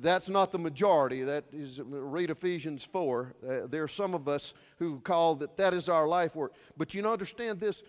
that's 0.00 0.28
not 0.28 0.52
the 0.52 0.58
majority. 0.58 1.22
That 1.22 1.44
is, 1.52 1.80
read 1.84 2.30
Ephesians 2.30 2.84
4. 2.84 3.34
Uh, 3.42 3.66
there 3.66 3.82
are 3.82 3.88
some 3.88 4.14
of 4.14 4.28
us 4.28 4.54
who 4.78 5.00
call 5.00 5.34
that 5.36 5.56
that 5.56 5.74
is 5.74 5.88
our 5.88 6.06
life 6.06 6.34
work. 6.36 6.54
But 6.76 6.94
you 6.94 7.02
know, 7.02 7.12
understand 7.12 7.60
this 7.60 7.82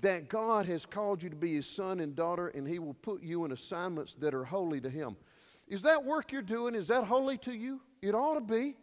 that 0.00 0.28
God 0.28 0.66
has 0.66 0.86
called 0.86 1.22
you 1.22 1.30
to 1.30 1.36
be 1.36 1.54
His 1.54 1.68
son 1.68 2.00
and 2.00 2.14
daughter, 2.14 2.48
and 2.48 2.66
He 2.68 2.78
will 2.78 2.94
put 2.94 3.22
you 3.22 3.44
in 3.44 3.52
assignments 3.52 4.14
that 4.14 4.34
are 4.34 4.44
holy 4.44 4.80
to 4.80 4.90
Him. 4.90 5.16
Is 5.66 5.82
that 5.82 6.04
work 6.04 6.30
you're 6.30 6.42
doing, 6.42 6.74
is 6.74 6.88
that 6.88 7.04
holy 7.04 7.36
to 7.38 7.52
you? 7.52 7.80
It 8.00 8.14
ought 8.14 8.34
to 8.34 8.40
be. 8.40 8.76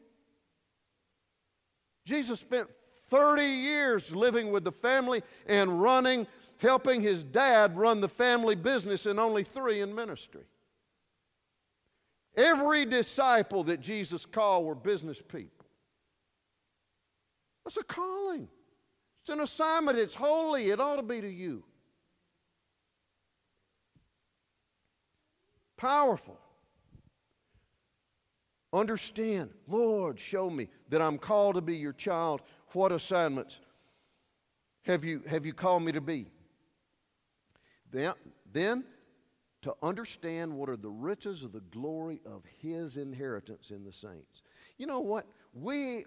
Jesus 2.05 2.39
spent 2.39 2.67
30 3.09 3.43
years 3.43 4.15
living 4.15 4.51
with 4.51 4.63
the 4.63 4.71
family 4.71 5.23
and 5.47 5.81
running 5.81 6.27
helping 6.57 7.01
his 7.01 7.23
dad 7.23 7.77
run 7.77 8.01
the 8.01 8.09
family 8.09 8.55
business 8.55 9.05
and 9.05 9.19
only 9.19 9.43
three 9.43 9.81
in 9.81 9.93
ministry. 9.93 10.43
Every 12.37 12.85
disciple 12.85 13.63
that 13.65 13.79
Jesus 13.79 14.25
called 14.25 14.65
were 14.65 14.75
business 14.75 15.21
people. 15.21 15.65
That's 17.63 17.77
a 17.77 17.83
calling. 17.83 18.47
It's 19.21 19.29
an 19.29 19.41
assignment. 19.41 19.97
It's 19.97 20.13
holy. 20.13 20.69
It 20.69 20.79
ought 20.79 20.97
to 20.97 21.03
be 21.03 21.21
to 21.21 21.29
you. 21.29 21.63
Powerful. 25.77 26.39
Understand, 28.71 29.51
Lord, 29.67 30.19
show 30.19 30.49
me 30.49 30.67
that 30.89 31.01
I'm 31.01 31.17
called 31.17 31.55
to 31.55 31.61
be 31.61 31.77
your 31.77 31.93
child. 31.93 32.41
What 32.73 32.91
assignments 32.91 33.59
have 34.83 35.05
you, 35.05 35.23
have 35.27 35.45
you 35.45 35.53
called 35.53 35.83
me 35.83 35.93
to 35.93 36.01
be? 36.01 36.27
Then, 37.91 38.13
then, 38.51 38.83
to 39.65 39.73
understand 39.81 40.53
what 40.53 40.69
are 40.69 40.77
the 40.77 40.87
riches 40.87 41.41
of 41.41 41.51
the 41.51 41.63
glory 41.71 42.21
of 42.23 42.43
his 42.61 42.97
inheritance 42.97 43.71
in 43.71 43.83
the 43.83 43.91
saints. 43.91 44.43
You 44.77 44.85
know 44.85 44.99
what? 44.99 45.25
We, 45.55 46.05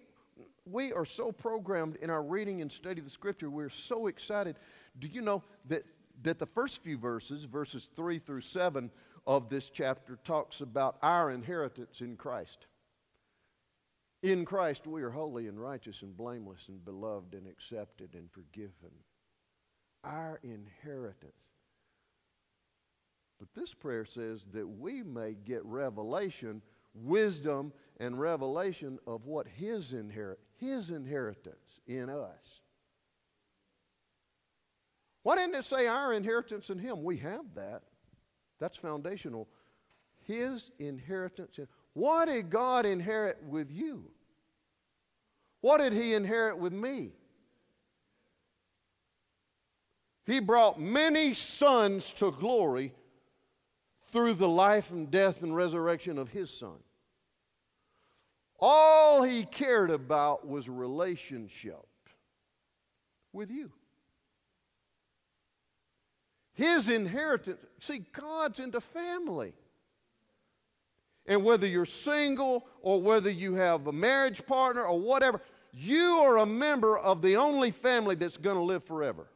we 0.64 0.92
are 0.92 1.04
so 1.04 1.32
programmed 1.32 1.96
in 1.96 2.08
our 2.08 2.22
reading 2.22 2.62
and 2.62 2.70
study 2.70 3.00
of 3.00 3.04
the 3.04 3.10
scripture, 3.10 3.50
we're 3.50 3.68
so 3.68 4.06
excited. 4.06 4.54
Do 5.00 5.08
you 5.08 5.22
know 5.22 5.42
that, 5.66 5.82
that 6.22 6.38
the 6.38 6.46
first 6.46 6.84
few 6.84 6.96
verses, 6.96 7.46
verses 7.46 7.90
3 7.96 8.20
through 8.20 8.42
7, 8.42 8.92
of 9.26 9.48
this 9.48 9.70
chapter 9.70 10.20
talks 10.22 10.60
about 10.60 10.96
our 11.02 11.32
inheritance 11.32 12.00
in 12.00 12.16
Christ. 12.16 12.66
In 14.22 14.44
Christ, 14.44 14.86
we 14.86 15.02
are 15.02 15.10
holy 15.10 15.48
and 15.48 15.60
righteous 15.60 16.02
and 16.02 16.16
blameless 16.16 16.66
and 16.68 16.84
beloved 16.84 17.34
and 17.34 17.48
accepted 17.48 18.14
and 18.14 18.30
forgiven. 18.30 18.92
Our 20.04 20.38
inheritance. 20.44 21.57
But 23.38 23.54
this 23.54 23.72
prayer 23.72 24.04
says 24.04 24.44
that 24.52 24.66
we 24.66 25.02
may 25.02 25.34
get 25.34 25.64
revelation, 25.64 26.62
wisdom, 26.94 27.72
and 28.00 28.18
revelation 28.18 28.98
of 29.06 29.26
what 29.26 29.46
His, 29.46 29.92
inherit, 29.92 30.40
his 30.56 30.90
inheritance 30.90 31.80
in 31.86 32.10
us. 32.10 32.60
Why 35.22 35.36
didn't 35.36 35.56
it 35.56 35.64
say 35.64 35.86
our 35.86 36.12
inheritance 36.12 36.70
in 36.70 36.78
Him? 36.78 37.02
We 37.04 37.18
have 37.18 37.44
that. 37.54 37.82
That's 38.58 38.76
foundational. 38.76 39.48
His 40.26 40.70
inheritance. 40.78 41.58
What 41.92 42.26
did 42.26 42.50
God 42.50 42.86
inherit 42.86 43.42
with 43.44 43.70
you? 43.70 44.10
What 45.60 45.78
did 45.78 45.92
He 45.92 46.14
inherit 46.14 46.58
with 46.58 46.72
me? 46.72 47.12
He 50.26 50.40
brought 50.40 50.80
many 50.80 51.34
sons 51.34 52.12
to 52.14 52.30
glory 52.32 52.92
through 54.12 54.34
the 54.34 54.48
life 54.48 54.90
and 54.90 55.10
death 55.10 55.42
and 55.42 55.54
resurrection 55.54 56.18
of 56.18 56.30
His 56.30 56.50
Son. 56.50 56.78
All 58.60 59.22
He 59.22 59.44
cared 59.44 59.90
about 59.90 60.46
was 60.46 60.68
relationship 60.68 61.86
with 63.32 63.50
you. 63.50 63.70
His 66.54 66.88
inheritance. 66.88 67.60
See, 67.80 68.04
God's 68.12 68.58
into 68.58 68.80
family. 68.80 69.52
And 71.26 71.44
whether 71.44 71.66
you're 71.66 71.86
single 71.86 72.66
or 72.80 73.00
whether 73.00 73.30
you 73.30 73.54
have 73.54 73.86
a 73.86 73.92
marriage 73.92 74.44
partner 74.44 74.84
or 74.84 74.98
whatever, 74.98 75.40
you 75.72 76.16
are 76.22 76.38
a 76.38 76.46
member 76.46 76.98
of 76.98 77.22
the 77.22 77.36
only 77.36 77.70
family 77.70 78.14
that's 78.14 78.38
going 78.38 78.56
to 78.56 78.62
live 78.62 78.82
forever. 78.82 79.28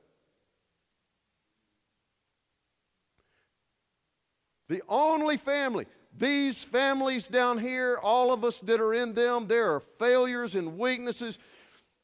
The 4.68 4.82
only 4.88 5.36
family. 5.36 5.86
These 6.16 6.62
families 6.62 7.26
down 7.26 7.58
here, 7.58 7.98
all 8.02 8.32
of 8.32 8.44
us 8.44 8.60
that 8.60 8.80
are 8.80 8.94
in 8.94 9.14
them, 9.14 9.46
there 9.46 9.74
are 9.74 9.80
failures 9.80 10.54
and 10.54 10.78
weaknesses. 10.78 11.38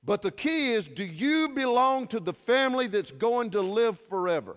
But 0.02 0.22
the 0.22 0.30
key 0.30 0.72
is 0.72 0.88
do 0.88 1.04
you 1.04 1.50
belong 1.50 2.06
to 2.08 2.20
the 2.20 2.32
family 2.32 2.86
that's 2.86 3.10
going 3.10 3.50
to 3.50 3.60
live 3.60 4.00
forever? 4.00 4.56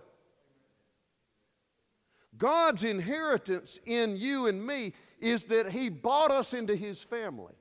God's 2.38 2.84
inheritance 2.84 3.78
in 3.86 4.18
you 4.18 4.48
and 4.48 4.66
me 4.66 4.94
is 5.20 5.44
that 5.44 5.72
He 5.72 5.90
bought 5.90 6.32
us 6.32 6.54
into 6.54 6.76
His 6.76 7.02
family 7.02 7.54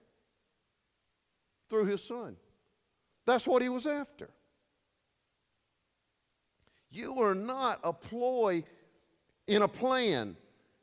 through 1.68 1.87
His 1.87 2.03
Son. 2.03 2.37
That's 3.26 3.46
what 3.46 3.62
He 3.62 3.68
was 3.68 3.87
after. 3.87 4.31
You 6.90 7.20
are 7.20 7.35
not 7.35 7.81
a 7.85 7.92
ploy 7.92 8.64
in 9.50 9.62
a 9.62 9.68
plan. 9.68 10.36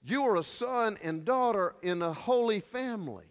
You 0.04 0.26
are 0.26 0.36
a 0.36 0.44
son 0.44 0.98
and 1.02 1.24
daughter 1.24 1.74
in 1.82 2.02
a 2.02 2.12
holy 2.12 2.60
family. 2.60 3.24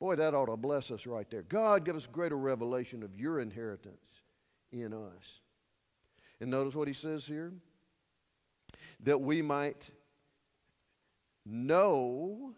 Boy, 0.00 0.16
that 0.16 0.34
ought 0.34 0.46
to 0.46 0.56
bless 0.56 0.90
us 0.90 1.06
right 1.06 1.28
there. 1.30 1.42
God, 1.42 1.84
give 1.84 1.94
us 1.94 2.06
greater 2.06 2.38
revelation 2.38 3.02
of 3.02 3.14
your 3.14 3.40
inheritance 3.40 3.96
in 4.72 4.94
us. 4.94 5.40
And 6.40 6.50
notice 6.50 6.74
what 6.74 6.88
he 6.88 6.94
says 6.94 7.26
here 7.26 7.52
that 9.00 9.18
we 9.18 9.42
might 9.42 9.90
know. 11.44 12.54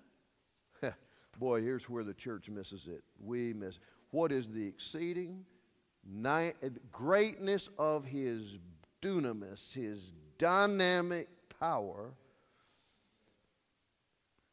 Boy, 1.39 1.63
here's 1.63 1.89
where 1.89 2.05
the 2.05 2.15
church 2.15 2.49
misses 2.49 2.87
it. 2.87 3.03
We 3.21 3.55
miss. 3.55 3.81
What 4.11 4.31
is 4.31 4.49
the 4.49 4.67
exceeding 4.67 5.45
ni- 6.05 6.53
greatness 6.93 7.69
of 7.79 8.05
his 8.05 8.59
dunamis, 9.03 9.73
his 9.73 10.13
dynamic 10.39 11.29
power 11.59 12.13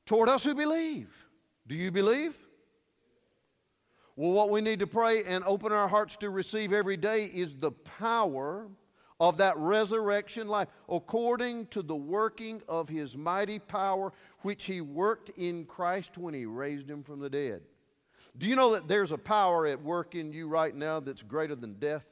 toward 0.05 0.29
us 0.29 0.43
who 0.43 0.55
believe? 0.55 1.13
Do 1.67 1.75
you 1.75 1.91
believe? 1.91 2.35
Well, 4.15 4.31
what 4.31 4.49
we 4.49 4.61
need 4.61 4.79
to 4.79 4.87
pray 4.87 5.23
and 5.25 5.43
open 5.43 5.71
our 5.71 5.87
hearts 5.87 6.15
to 6.17 6.29
receive 6.29 6.73
every 6.73 6.97
day 6.97 7.25
is 7.25 7.55
the 7.55 7.71
power 7.71 8.67
of 9.19 9.37
that 9.37 9.57
resurrection 9.57 10.47
life, 10.47 10.67
according 10.89 11.67
to 11.67 11.81
the 11.81 11.95
working 11.95 12.61
of 12.67 12.87
his 12.87 13.17
mighty 13.17 13.59
power, 13.59 14.11
which 14.41 14.65
he 14.65 14.81
worked 14.81 15.29
in 15.37 15.65
Christ 15.65 16.17
when 16.17 16.33
he 16.33 16.45
raised 16.45 16.89
him 16.89 17.03
from 17.03 17.19
the 17.19 17.29
dead. 17.29 17.61
Do 18.37 18.47
you 18.47 18.55
know 18.55 18.73
that 18.73 18.87
there's 18.87 19.11
a 19.11 19.17
power 19.17 19.65
at 19.65 19.81
work 19.81 20.13
in 20.13 20.31
you 20.31 20.47
right 20.47 20.75
now 20.75 20.99
that's 20.99 21.23
greater 21.23 21.55
than 21.55 21.73
death? 21.73 22.05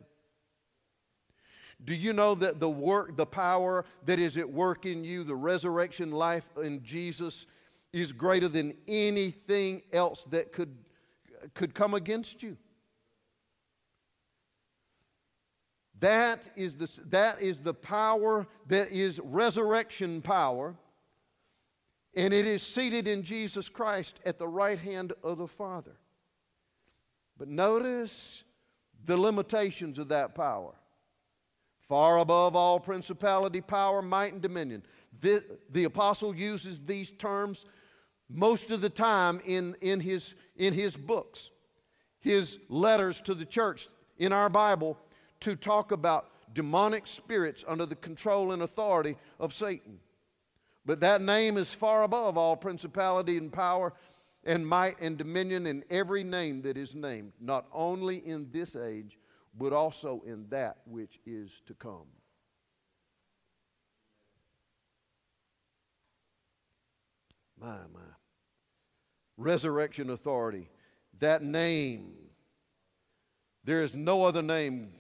Do 1.83 1.93
you 1.93 2.13
know 2.13 2.35
that 2.35 2.59
the 2.59 2.69
work, 2.69 3.15
the 3.15 3.25
power 3.25 3.85
that 4.05 4.19
is 4.19 4.37
at 4.37 4.49
work 4.49 4.85
in 4.85 5.03
you, 5.03 5.23
the 5.23 5.35
resurrection 5.35 6.11
life 6.11 6.47
in 6.61 6.83
Jesus, 6.83 7.45
is 7.93 8.11
greater 8.11 8.47
than 8.47 8.75
anything 8.87 9.83
else 9.93 10.23
that 10.25 10.51
could, 10.51 10.75
could 11.53 11.75
come 11.75 11.93
against 11.93 12.41
you? 12.41 12.57
That 15.99 16.49
is, 16.55 16.73
the, 16.73 16.89
that 17.09 17.41
is 17.41 17.59
the 17.59 17.73
power 17.73 18.47
that 18.67 18.91
is 18.91 19.19
resurrection 19.23 20.21
power, 20.21 20.75
and 22.15 22.33
it 22.33 22.47
is 22.47 22.63
seated 22.63 23.07
in 23.07 23.23
Jesus 23.23 23.69
Christ 23.69 24.19
at 24.25 24.39
the 24.39 24.47
right 24.47 24.79
hand 24.79 25.13
of 25.23 25.37
the 25.37 25.47
Father. 25.47 25.97
But 27.37 27.47
notice 27.47 28.43
the 29.05 29.17
limitations 29.17 29.99
of 29.99 30.09
that 30.09 30.35
power. 30.35 30.73
Far 31.87 32.17
above 32.19 32.55
all 32.55 32.79
principality, 32.79 33.61
power, 33.61 34.01
might, 34.01 34.33
and 34.33 34.41
dominion. 34.41 34.83
The, 35.21 35.43
the 35.69 35.83
apostle 35.83 36.35
uses 36.35 36.79
these 36.79 37.11
terms 37.11 37.65
most 38.29 38.71
of 38.71 38.81
the 38.81 38.89
time 38.89 39.39
in, 39.45 39.75
in, 39.81 39.99
his, 39.99 40.33
in 40.55 40.73
his 40.73 40.95
books, 40.95 41.51
his 42.19 42.57
letters 42.69 43.21
to 43.21 43.35
the 43.35 43.45
church 43.45 43.87
in 44.17 44.33
our 44.33 44.49
Bible 44.49 44.97
to 45.41 45.55
talk 45.55 45.91
about 45.91 46.31
demonic 46.53 47.05
spirits 47.05 47.63
under 47.67 47.85
the 47.85 47.95
control 47.95 48.51
and 48.51 48.63
authority 48.63 49.15
of 49.39 49.53
Satan. 49.53 49.99
But 50.85 51.01
that 51.01 51.21
name 51.21 51.57
is 51.57 51.73
far 51.73 52.03
above 52.03 52.37
all 52.37 52.55
principality 52.55 53.37
and 53.37 53.51
power 53.51 53.93
and 54.45 54.67
might 54.67 54.99
and 55.01 55.17
dominion 55.17 55.65
in 55.65 55.83
every 55.89 56.23
name 56.23 56.61
that 56.61 56.77
is 56.77 56.93
named, 56.93 57.33
not 57.39 57.65
only 57.73 58.17
in 58.17 58.47
this 58.51 58.75
age, 58.75 59.17
but 59.57 59.73
also 59.73 60.21
in 60.25 60.47
that 60.49 60.77
which 60.85 61.19
is 61.25 61.61
to 61.65 61.73
come. 61.73 62.07
My, 67.59 67.77
my. 67.93 67.99
Resurrection 69.37 70.09
authority. 70.09 70.69
That 71.19 71.41
name. 71.41 72.13
There 73.63 73.81
is 73.81 73.95
no 73.95 74.23
other 74.23 74.43
name 74.43 74.91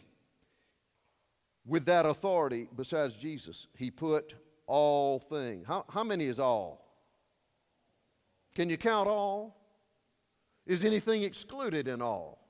with 1.65 1.85
that 1.85 2.05
authority 2.05 2.67
besides 2.75 3.15
Jesus. 3.15 3.67
He 3.77 3.91
put 3.91 4.33
all 4.65 5.19
things. 5.19 5.67
How, 5.67 5.85
how 5.89 6.03
many 6.03 6.25
is 6.25 6.39
all? 6.39 6.84
Can 8.55 8.69
you 8.69 8.77
count 8.77 9.07
all? 9.07 9.55
Is 10.65 10.83
anything 10.83 11.21
excluded 11.21 11.87
in 11.87 12.01
all? 12.01 12.45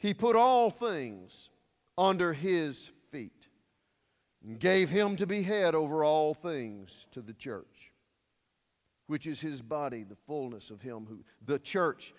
he 0.00 0.14
put 0.14 0.34
all 0.34 0.70
things 0.70 1.50
under 1.98 2.32
his 2.32 2.90
feet 3.10 3.46
and 4.42 4.58
gave 4.58 4.88
him 4.88 5.14
to 5.14 5.26
be 5.26 5.42
head 5.42 5.74
over 5.74 6.02
all 6.02 6.32
things 6.32 7.06
to 7.10 7.20
the 7.20 7.34
church, 7.34 7.92
which 9.08 9.26
is 9.26 9.42
his 9.42 9.60
body, 9.60 10.02
the 10.02 10.16
fullness 10.26 10.70
of 10.70 10.80
him 10.80 11.04
who, 11.06 11.22
the 11.44 11.58
church, 11.58 12.14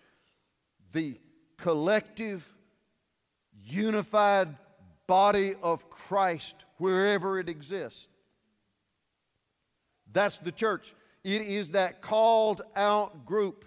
the 0.91 1.19
collective, 1.57 2.47
unified 3.63 4.55
body 5.07 5.55
of 5.63 5.89
Christ 5.89 6.65
wherever 6.77 7.39
it 7.39 7.49
exists. 7.49 8.09
That's 10.13 10.37
the 10.37 10.51
church. 10.51 10.93
It 11.23 11.41
is 11.41 11.69
that 11.69 12.01
called 12.01 12.61
out 12.75 13.25
group 13.25 13.65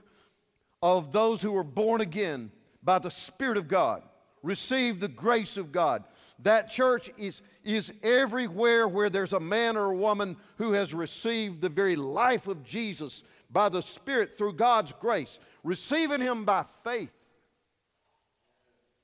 of 0.82 1.12
those 1.12 1.40
who 1.40 1.56
are 1.56 1.64
born 1.64 2.00
again 2.00 2.50
by 2.82 2.98
the 2.98 3.10
Spirit 3.10 3.56
of 3.56 3.68
God, 3.68 4.02
receive 4.42 5.00
the 5.00 5.08
grace 5.08 5.56
of 5.56 5.72
God. 5.72 6.04
That 6.40 6.68
church 6.68 7.10
is, 7.16 7.40
is 7.62 7.92
everywhere 8.02 8.86
where 8.88 9.08
there's 9.08 9.32
a 9.32 9.40
man 9.40 9.76
or 9.76 9.92
a 9.92 9.96
woman 9.96 10.36
who 10.58 10.72
has 10.72 10.92
received 10.92 11.60
the 11.60 11.68
very 11.68 11.96
life 11.96 12.48
of 12.48 12.64
Jesus 12.64 13.22
by 13.50 13.68
the 13.68 13.80
Spirit 13.80 14.36
through 14.36 14.54
God's 14.54 14.92
grace, 14.92 15.38
receiving 15.62 16.20
Him 16.20 16.44
by 16.44 16.64
faith. 16.82 17.12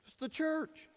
It's 0.04 0.16
the 0.20 0.28
church. 0.28 0.89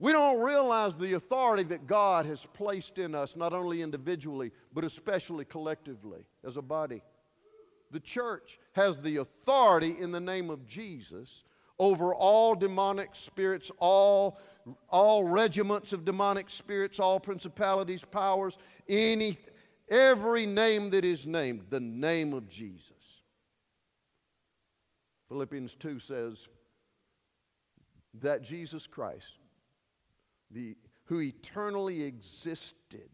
We 0.00 0.12
don't 0.12 0.40
realize 0.40 0.96
the 0.96 1.14
authority 1.14 1.64
that 1.64 1.86
God 1.86 2.24
has 2.26 2.46
placed 2.52 2.98
in 2.98 3.14
us, 3.14 3.34
not 3.34 3.52
only 3.52 3.82
individually, 3.82 4.52
but 4.72 4.84
especially 4.84 5.44
collectively 5.44 6.24
as 6.46 6.56
a 6.56 6.62
body. 6.62 7.02
The 7.90 8.00
church 8.00 8.60
has 8.72 8.98
the 8.98 9.16
authority 9.16 9.96
in 9.98 10.12
the 10.12 10.20
name 10.20 10.50
of 10.50 10.66
Jesus 10.66 11.42
over 11.78 12.14
all 12.14 12.54
demonic 12.54 13.10
spirits, 13.14 13.70
all, 13.78 14.38
all 14.88 15.24
regiments 15.24 15.92
of 15.92 16.04
demonic 16.04 16.50
spirits, 16.50 17.00
all 17.00 17.18
principalities, 17.18 18.04
powers, 18.04 18.58
any, 18.88 19.36
every 19.88 20.46
name 20.46 20.90
that 20.90 21.04
is 21.04 21.26
named, 21.26 21.62
the 21.70 21.80
name 21.80 22.32
of 22.34 22.48
Jesus. 22.48 22.92
Philippians 25.28 25.74
2 25.74 25.98
says 25.98 26.48
that 28.14 28.42
Jesus 28.42 28.86
Christ, 28.86 29.38
the, 30.50 30.76
who 31.04 31.20
eternally 31.20 32.02
existed 32.02 33.10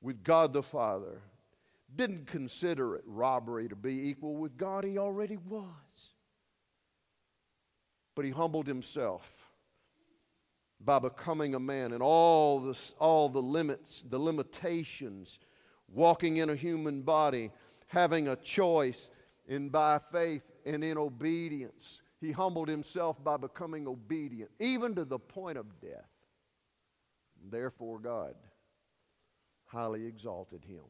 with 0.00 0.22
God 0.22 0.52
the 0.52 0.62
Father, 0.62 1.22
didn't 1.94 2.26
consider 2.26 2.96
it 2.96 3.04
robbery 3.06 3.68
to 3.68 3.76
be 3.76 4.08
equal 4.08 4.36
with 4.36 4.56
God. 4.56 4.84
He 4.84 4.98
already 4.98 5.36
was. 5.36 5.66
But 8.14 8.24
he 8.24 8.30
humbled 8.30 8.66
himself 8.66 9.46
by 10.80 10.98
becoming 10.98 11.54
a 11.54 11.60
man 11.60 11.92
and 11.92 12.02
all 12.02 12.60
the, 12.60 12.78
all 12.98 13.28
the 13.28 13.42
limits, 13.42 14.04
the 14.08 14.18
limitations, 14.18 15.38
walking 15.88 16.38
in 16.38 16.50
a 16.50 16.56
human 16.56 17.02
body, 17.02 17.50
having 17.88 18.28
a 18.28 18.36
choice, 18.36 19.10
and 19.48 19.70
by 19.70 19.98
faith 20.12 20.42
and 20.64 20.82
in 20.82 20.98
obedience 20.98 22.02
he 22.20 22.32
humbled 22.32 22.68
himself 22.68 23.22
by 23.22 23.36
becoming 23.36 23.86
obedient, 23.86 24.50
even 24.58 24.94
to 24.94 25.04
the 25.04 25.18
point 25.18 25.58
of 25.58 25.80
death. 25.80 26.10
Therefore, 27.50 27.98
God 27.98 28.34
highly 29.66 30.06
exalted 30.06 30.64
him 30.64 30.84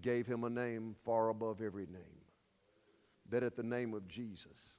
gave 0.00 0.26
him 0.26 0.44
a 0.44 0.50
name 0.50 0.94
far 1.04 1.28
above 1.28 1.60
every 1.62 1.86
name. 1.86 2.24
That 3.30 3.42
at 3.42 3.56
the 3.56 3.62
name 3.62 3.94
of 3.94 4.08
Jesus, 4.08 4.78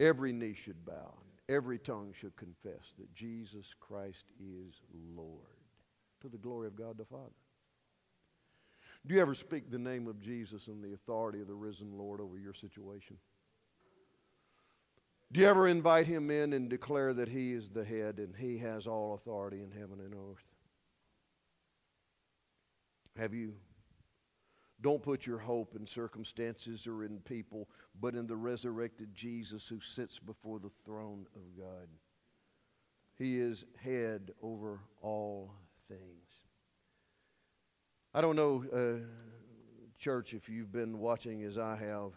every 0.00 0.32
knee 0.32 0.54
should 0.54 0.84
bow, 0.84 1.14
every 1.48 1.78
tongue 1.78 2.12
should 2.12 2.36
confess 2.36 2.94
that 2.98 3.14
Jesus 3.14 3.74
Christ 3.78 4.24
is 4.40 4.80
Lord 5.16 5.38
to 6.20 6.28
the 6.28 6.38
glory 6.38 6.66
of 6.66 6.76
God 6.76 6.98
the 6.98 7.04
Father. 7.04 7.30
Do 9.06 9.14
you 9.14 9.20
ever 9.20 9.34
speak 9.34 9.70
the 9.70 9.78
name 9.78 10.06
of 10.06 10.20
Jesus 10.20 10.68
and 10.68 10.82
the 10.82 10.92
authority 10.94 11.40
of 11.40 11.48
the 11.48 11.54
risen 11.54 11.98
Lord 11.98 12.20
over 12.20 12.38
your 12.38 12.54
situation? 12.54 13.16
Do 15.32 15.40
you 15.40 15.48
ever 15.48 15.66
invite 15.66 16.06
him 16.06 16.30
in 16.30 16.52
and 16.52 16.68
declare 16.68 17.14
that 17.14 17.30
he 17.30 17.52
is 17.52 17.70
the 17.70 17.84
head 17.84 18.18
and 18.18 18.36
he 18.36 18.58
has 18.58 18.86
all 18.86 19.14
authority 19.14 19.62
in 19.62 19.70
heaven 19.70 19.98
and 20.00 20.12
earth? 20.12 20.44
Have 23.16 23.32
you? 23.32 23.54
Don't 24.82 25.02
put 25.02 25.26
your 25.26 25.38
hope 25.38 25.74
in 25.74 25.86
circumstances 25.86 26.86
or 26.86 27.04
in 27.04 27.20
people, 27.20 27.70
but 27.98 28.14
in 28.14 28.26
the 28.26 28.36
resurrected 28.36 29.14
Jesus 29.14 29.66
who 29.66 29.80
sits 29.80 30.18
before 30.18 30.58
the 30.58 30.72
throne 30.84 31.24
of 31.34 31.56
God. 31.56 31.88
He 33.16 33.38
is 33.38 33.64
head 33.82 34.32
over 34.42 34.80
all 35.00 35.54
things. 35.88 36.42
I 38.12 38.20
don't 38.20 38.36
know, 38.36 38.64
uh, 38.70 39.06
church, 39.98 40.34
if 40.34 40.50
you've 40.50 40.72
been 40.72 40.98
watching 40.98 41.42
as 41.44 41.58
I 41.58 41.76
have 41.76 42.12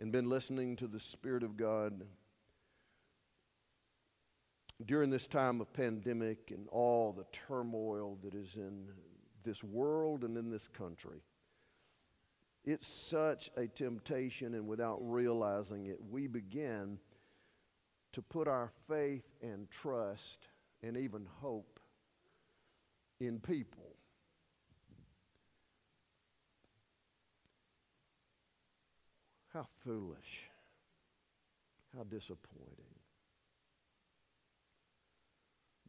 and 0.00 0.12
been 0.12 0.28
listening 0.28 0.76
to 0.76 0.86
the 0.86 1.00
Spirit 1.00 1.42
of 1.42 1.56
God 1.56 2.04
during 4.84 5.10
this 5.10 5.26
time 5.26 5.60
of 5.60 5.72
pandemic 5.72 6.50
and 6.50 6.68
all 6.68 7.12
the 7.12 7.26
turmoil 7.32 8.18
that 8.22 8.34
is 8.34 8.56
in 8.56 8.88
this 9.44 9.62
world 9.62 10.24
and 10.24 10.36
in 10.36 10.50
this 10.50 10.68
country. 10.68 11.20
It's 12.64 12.88
such 12.88 13.50
a 13.56 13.68
temptation, 13.68 14.54
and 14.54 14.66
without 14.66 14.98
realizing 15.00 15.86
it, 15.86 15.98
we 16.10 16.26
begin 16.26 16.98
to 18.12 18.22
put 18.22 18.48
our 18.48 18.70
faith 18.88 19.26
and 19.42 19.70
trust 19.70 20.48
and 20.82 20.96
even 20.96 21.26
hope 21.40 21.78
in 23.20 23.38
people. 23.38 23.93
How 29.54 29.66
foolish. 29.84 30.50
How 31.96 32.02
disappointing. 32.02 32.98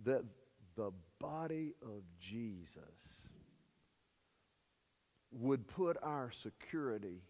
That 0.04 0.24
the 0.76 0.92
body 1.20 1.74
of 1.82 2.04
Jesus 2.20 3.30
would 5.32 5.68
put 5.68 5.98
our 6.04 6.30
security 6.30 7.24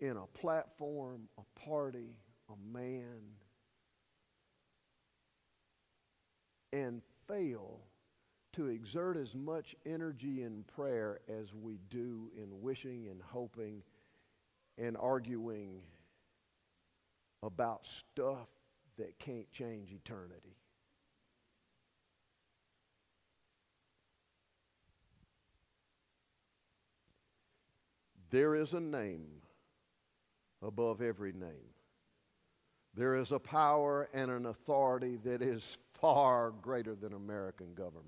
in 0.00 0.16
a 0.16 0.26
platform, 0.26 1.28
a 1.38 1.60
party, 1.60 2.16
a 2.50 2.76
man, 2.76 3.20
and 6.72 7.00
fail 7.28 7.80
to 8.54 8.66
exert 8.66 9.16
as 9.16 9.34
much 9.34 9.76
energy 9.86 10.42
in 10.42 10.64
prayer 10.64 11.20
as 11.28 11.54
we 11.54 11.78
do 11.90 12.30
in 12.36 12.60
wishing 12.60 13.06
and 13.08 13.20
hoping 13.22 13.82
and 14.78 14.96
arguing 14.96 15.80
about 17.42 17.86
stuff 17.86 18.48
that 18.96 19.18
can't 19.18 19.50
change 19.50 19.92
eternity. 19.92 20.56
There 28.30 28.54
is 28.54 28.74
a 28.74 28.80
name 28.80 29.42
above 30.62 31.00
every 31.00 31.32
name. 31.32 31.72
There 32.94 33.14
is 33.14 33.32
a 33.32 33.38
power 33.38 34.08
and 34.12 34.30
an 34.30 34.46
authority 34.46 35.18
that 35.24 35.40
is 35.40 35.78
far 36.00 36.50
greater 36.62 36.94
than 36.94 37.12
American 37.12 37.74
government, 37.74 38.04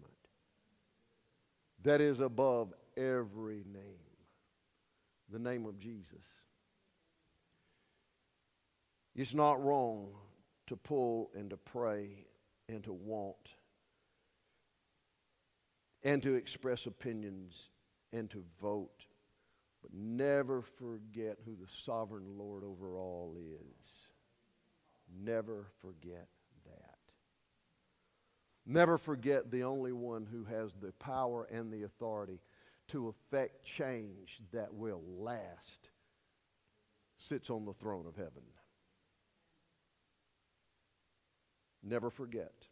that 1.83 2.01
is 2.01 2.21
above 2.21 2.75
every 2.97 3.65
name 3.73 4.11
the 5.31 5.39
name 5.39 5.67
of 5.67 5.79
Jesus. 5.79 6.25
It's 9.15 9.35
not 9.35 9.63
wrong 9.63 10.15
to 10.69 10.77
pull 10.77 11.31
and 11.35 11.51
to 11.51 11.57
pray 11.57 12.27
and 12.69 12.83
to 12.85 12.93
want 12.93 13.55
and 16.03 16.23
to 16.23 16.35
express 16.35 16.87
opinions 16.87 17.71
and 18.13 18.31
to 18.31 18.43
vote, 18.61 19.07
but 19.83 19.93
never 19.93 20.63
forget 20.63 21.39
who 21.45 21.57
the 21.57 21.69
sovereign 21.69 22.39
Lord 22.39 22.65
over 22.65 22.99
all 22.99 23.37
is. 23.37 24.07
Never 25.23 25.67
forget 25.81 26.29
that. 26.65 26.99
Never 28.65 28.97
forget 28.97 29.51
the 29.51 29.65
only 29.65 29.93
one 29.93 30.27
who 30.27 30.45
has 30.45 30.75
the 30.75 30.93
power 30.93 31.49
and 31.51 31.73
the 31.73 31.83
authority 31.83 32.41
to 32.89 33.09
effect 33.09 33.65
change 33.65 34.41
that 34.53 34.73
will 34.73 35.03
last 35.19 35.91
sits 37.19 37.51
on 37.51 37.65
the 37.65 37.73
throne 37.73 38.07
of 38.07 38.17
heaven. 38.17 38.43
Never 41.83 42.11
forget. 42.11 42.67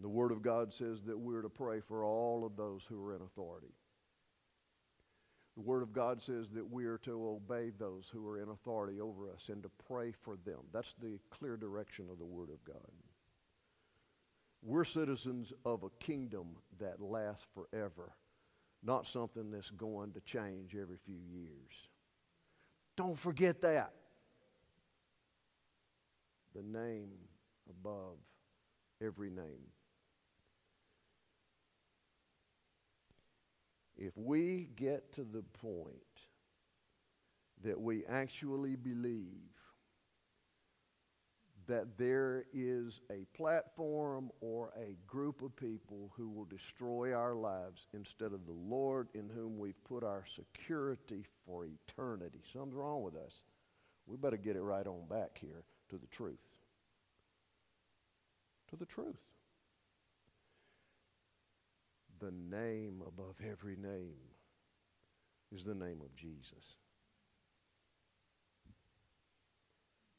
The 0.00 0.08
Word 0.08 0.32
of 0.32 0.42
God 0.42 0.72
says 0.72 1.02
that 1.02 1.18
we're 1.18 1.42
to 1.42 1.48
pray 1.48 1.80
for 1.80 2.04
all 2.04 2.44
of 2.44 2.56
those 2.56 2.84
who 2.84 3.02
are 3.04 3.14
in 3.14 3.22
authority. 3.22 3.74
The 5.56 5.62
Word 5.62 5.82
of 5.82 5.92
God 5.92 6.20
says 6.20 6.50
that 6.50 6.68
we 6.68 6.84
are 6.86 6.98
to 6.98 7.28
obey 7.28 7.70
those 7.70 8.08
who 8.12 8.26
are 8.28 8.42
in 8.42 8.48
authority 8.48 9.00
over 9.00 9.30
us 9.30 9.48
and 9.50 9.62
to 9.62 9.70
pray 9.86 10.10
for 10.10 10.36
them. 10.44 10.58
That's 10.72 10.94
the 11.00 11.20
clear 11.30 11.56
direction 11.56 12.06
of 12.10 12.18
the 12.18 12.24
Word 12.24 12.50
of 12.50 12.64
God. 12.64 12.90
We're 14.62 14.84
citizens 14.84 15.52
of 15.64 15.84
a 15.84 15.90
kingdom 16.02 16.56
that 16.80 17.00
lasts 17.00 17.46
forever, 17.54 18.16
not 18.82 19.06
something 19.06 19.50
that's 19.50 19.70
going 19.70 20.12
to 20.14 20.20
change 20.22 20.74
every 20.74 20.96
few 20.96 21.20
years. 21.30 21.88
Don't 22.96 23.18
forget 23.18 23.60
that. 23.60 23.92
The 26.54 26.62
name 26.62 27.10
above 27.68 28.18
every 29.02 29.30
name. 29.30 29.70
If 33.96 34.16
we 34.16 34.68
get 34.76 35.12
to 35.14 35.24
the 35.24 35.42
point 35.60 35.96
that 37.62 37.80
we 37.80 38.04
actually 38.06 38.76
believe 38.76 39.24
that 41.66 41.96
there 41.96 42.44
is 42.52 43.00
a 43.10 43.24
platform 43.36 44.30
or 44.40 44.72
a 44.76 44.96
group 45.06 45.42
of 45.42 45.56
people 45.56 46.12
who 46.14 46.28
will 46.28 46.44
destroy 46.44 47.14
our 47.14 47.34
lives 47.34 47.86
instead 47.94 48.32
of 48.32 48.44
the 48.46 48.52
Lord 48.52 49.08
in 49.14 49.30
whom 49.34 49.58
we've 49.58 49.82
put 49.84 50.04
our 50.04 50.24
security 50.26 51.24
for 51.46 51.64
eternity. 51.64 52.42
Something's 52.52 52.74
wrong 52.74 53.02
with 53.02 53.14
us. 53.14 53.44
We 54.06 54.16
better 54.18 54.36
get 54.36 54.56
it 54.56 54.62
right 54.62 54.86
on 54.86 55.06
back 55.08 55.38
here 55.40 55.64
to 55.90 55.96
the 55.96 56.06
truth. 56.06 56.38
To 58.70 58.76
the 58.76 58.86
truth. 58.86 59.20
The 62.20 62.30
name 62.30 63.02
above 63.06 63.36
every 63.48 63.76
name 63.76 64.16
is 65.54 65.64
the 65.64 65.74
name 65.74 66.00
of 66.00 66.14
Jesus. 66.16 66.78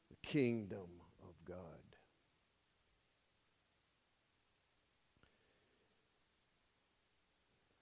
The 0.10 0.28
kingdom 0.28 1.01
of 1.23 1.34
God. 1.45 1.58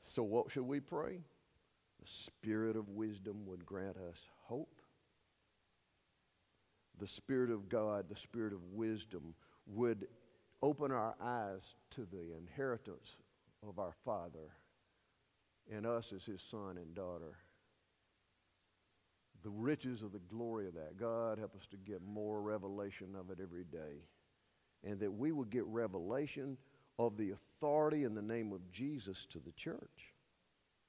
So, 0.02 0.22
what 0.22 0.52
should 0.52 0.68
we 0.68 0.80
pray? 0.80 1.22
The 2.00 2.08
Spirit 2.08 2.76
of 2.76 2.90
wisdom 2.90 3.48
would 3.48 3.66
grant 3.66 3.98
us 3.98 4.28
hope. 4.44 4.83
The 7.00 7.08
Spirit 7.08 7.52
of 7.52 7.70
God, 7.70 8.06
the 8.10 8.16
Spirit 8.16 8.54
of 8.54 8.64
wisdom, 8.74 9.36
would 9.66 10.08
open 10.62 10.92
our 10.92 11.16
eyes 11.22 11.76
to 11.92 12.02
the 12.06 12.36
inheritance 12.38 13.18
of 13.68 13.80
our 13.80 13.94
Father 14.06 14.52
and 15.72 15.86
us 15.86 16.14
as 16.16 16.26
His 16.26 16.42
son 16.42 16.78
and 16.78 16.94
daughter 16.94 17.36
the 19.44 19.50
riches 19.50 20.02
of 20.04 20.12
the 20.12 20.20
glory 20.20 20.68
of 20.68 20.74
that. 20.74 20.98
God, 20.98 21.38
help 21.38 21.56
us 21.56 21.68
to 21.68 21.78
get 21.78 22.02
more 22.02 22.42
revelation 22.42 23.10
of 23.20 23.30
it 23.30 23.40
every 23.42 23.66
day. 23.66 24.08
And 24.84 25.00
that 25.00 25.12
we 25.12 25.32
would 25.32 25.50
get 25.50 25.66
revelation 25.66 26.58
of 26.98 27.18
the 27.18 27.32
authority 27.32 28.04
in 28.06 28.16
the 28.16 28.22
name 28.22 28.52
of 28.52 28.72
Jesus 28.72 29.26
to 29.30 29.40
the 29.40 29.52
church, 29.52 30.14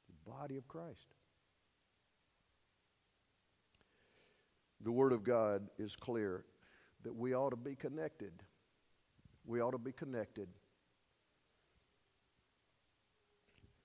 the 0.08 0.30
body 0.30 0.56
of 0.56 0.66
Christ. 0.68 1.14
The 4.84 4.92
Word 4.92 5.12
of 5.12 5.24
God 5.24 5.68
is 5.78 5.96
clear 5.96 6.44
that 7.02 7.14
we 7.14 7.34
ought 7.34 7.50
to 7.50 7.56
be 7.56 7.74
connected. 7.74 8.32
We 9.46 9.60
ought 9.60 9.72
to 9.72 9.78
be 9.78 9.92
connected 9.92 10.48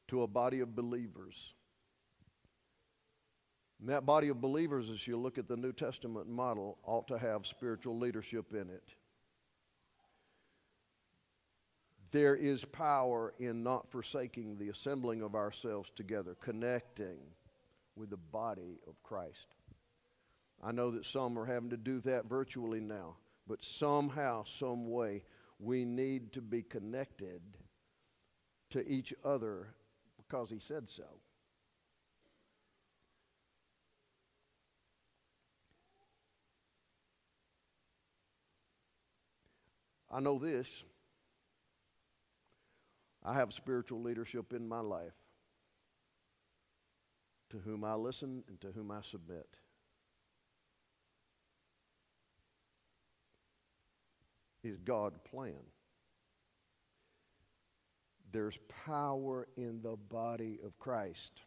to 0.09 0.23
a 0.23 0.27
body 0.27 0.59
of 0.59 0.75
believers 0.75 1.53
and 3.79 3.89
that 3.89 4.05
body 4.05 4.27
of 4.27 4.41
believers, 4.41 4.89
as 4.89 5.07
you 5.07 5.17
look 5.17 5.37
at 5.37 5.47
the 5.47 5.55
New 5.55 5.71
Testament 5.71 6.27
model, 6.27 6.77
ought 6.83 7.07
to 7.07 7.17
have 7.17 7.47
spiritual 7.47 7.97
leadership 7.97 8.53
in 8.53 8.69
it. 8.69 8.93
There 12.11 12.35
is 12.35 12.65
power 12.65 13.33
in 13.39 13.63
not 13.63 13.89
forsaking 13.89 14.57
the 14.57 14.69
assembling 14.69 15.21
of 15.21 15.35
ourselves 15.35 15.91
together, 15.91 16.35
connecting 16.41 17.19
with 17.95 18.09
the 18.09 18.17
body 18.17 18.79
of 18.87 19.01
Christ. 19.03 19.55
I 20.61 20.71
know 20.71 20.91
that 20.91 21.05
some 21.05 21.37
are 21.39 21.45
having 21.45 21.69
to 21.69 21.77
do 21.77 21.99
that 22.01 22.25
virtually 22.25 22.81
now, 22.81 23.15
but 23.47 23.63
somehow, 23.63 24.43
some 24.43 24.89
way, 24.89 25.23
we 25.57 25.85
need 25.85 26.33
to 26.33 26.41
be 26.41 26.61
connected 26.61 27.41
to 28.71 28.85
each 28.87 29.13
other 29.23 29.67
because 30.17 30.49
He 30.49 30.59
said 30.59 30.89
so. 30.89 31.03
I 40.11 40.19
know 40.19 40.39
this. 40.39 40.83
I 43.23 43.33
have 43.33 43.53
spiritual 43.53 44.01
leadership 44.01 44.53
in 44.53 44.67
my 44.67 44.79
life 44.79 45.13
to 47.49 47.57
whom 47.59 47.83
I 47.83 47.95
listen 47.95 48.43
and 48.47 48.59
to 48.61 48.71
whom 48.71 48.91
I 48.91 49.01
submit. 49.01 49.57
Is 54.69 54.79
God's 54.79 55.17
plan. 55.29 55.59
There's 58.31 58.59
power 58.85 59.47
in 59.57 59.81
the 59.81 59.95
body 59.95 60.59
of 60.63 60.77
Christ. 60.77 61.41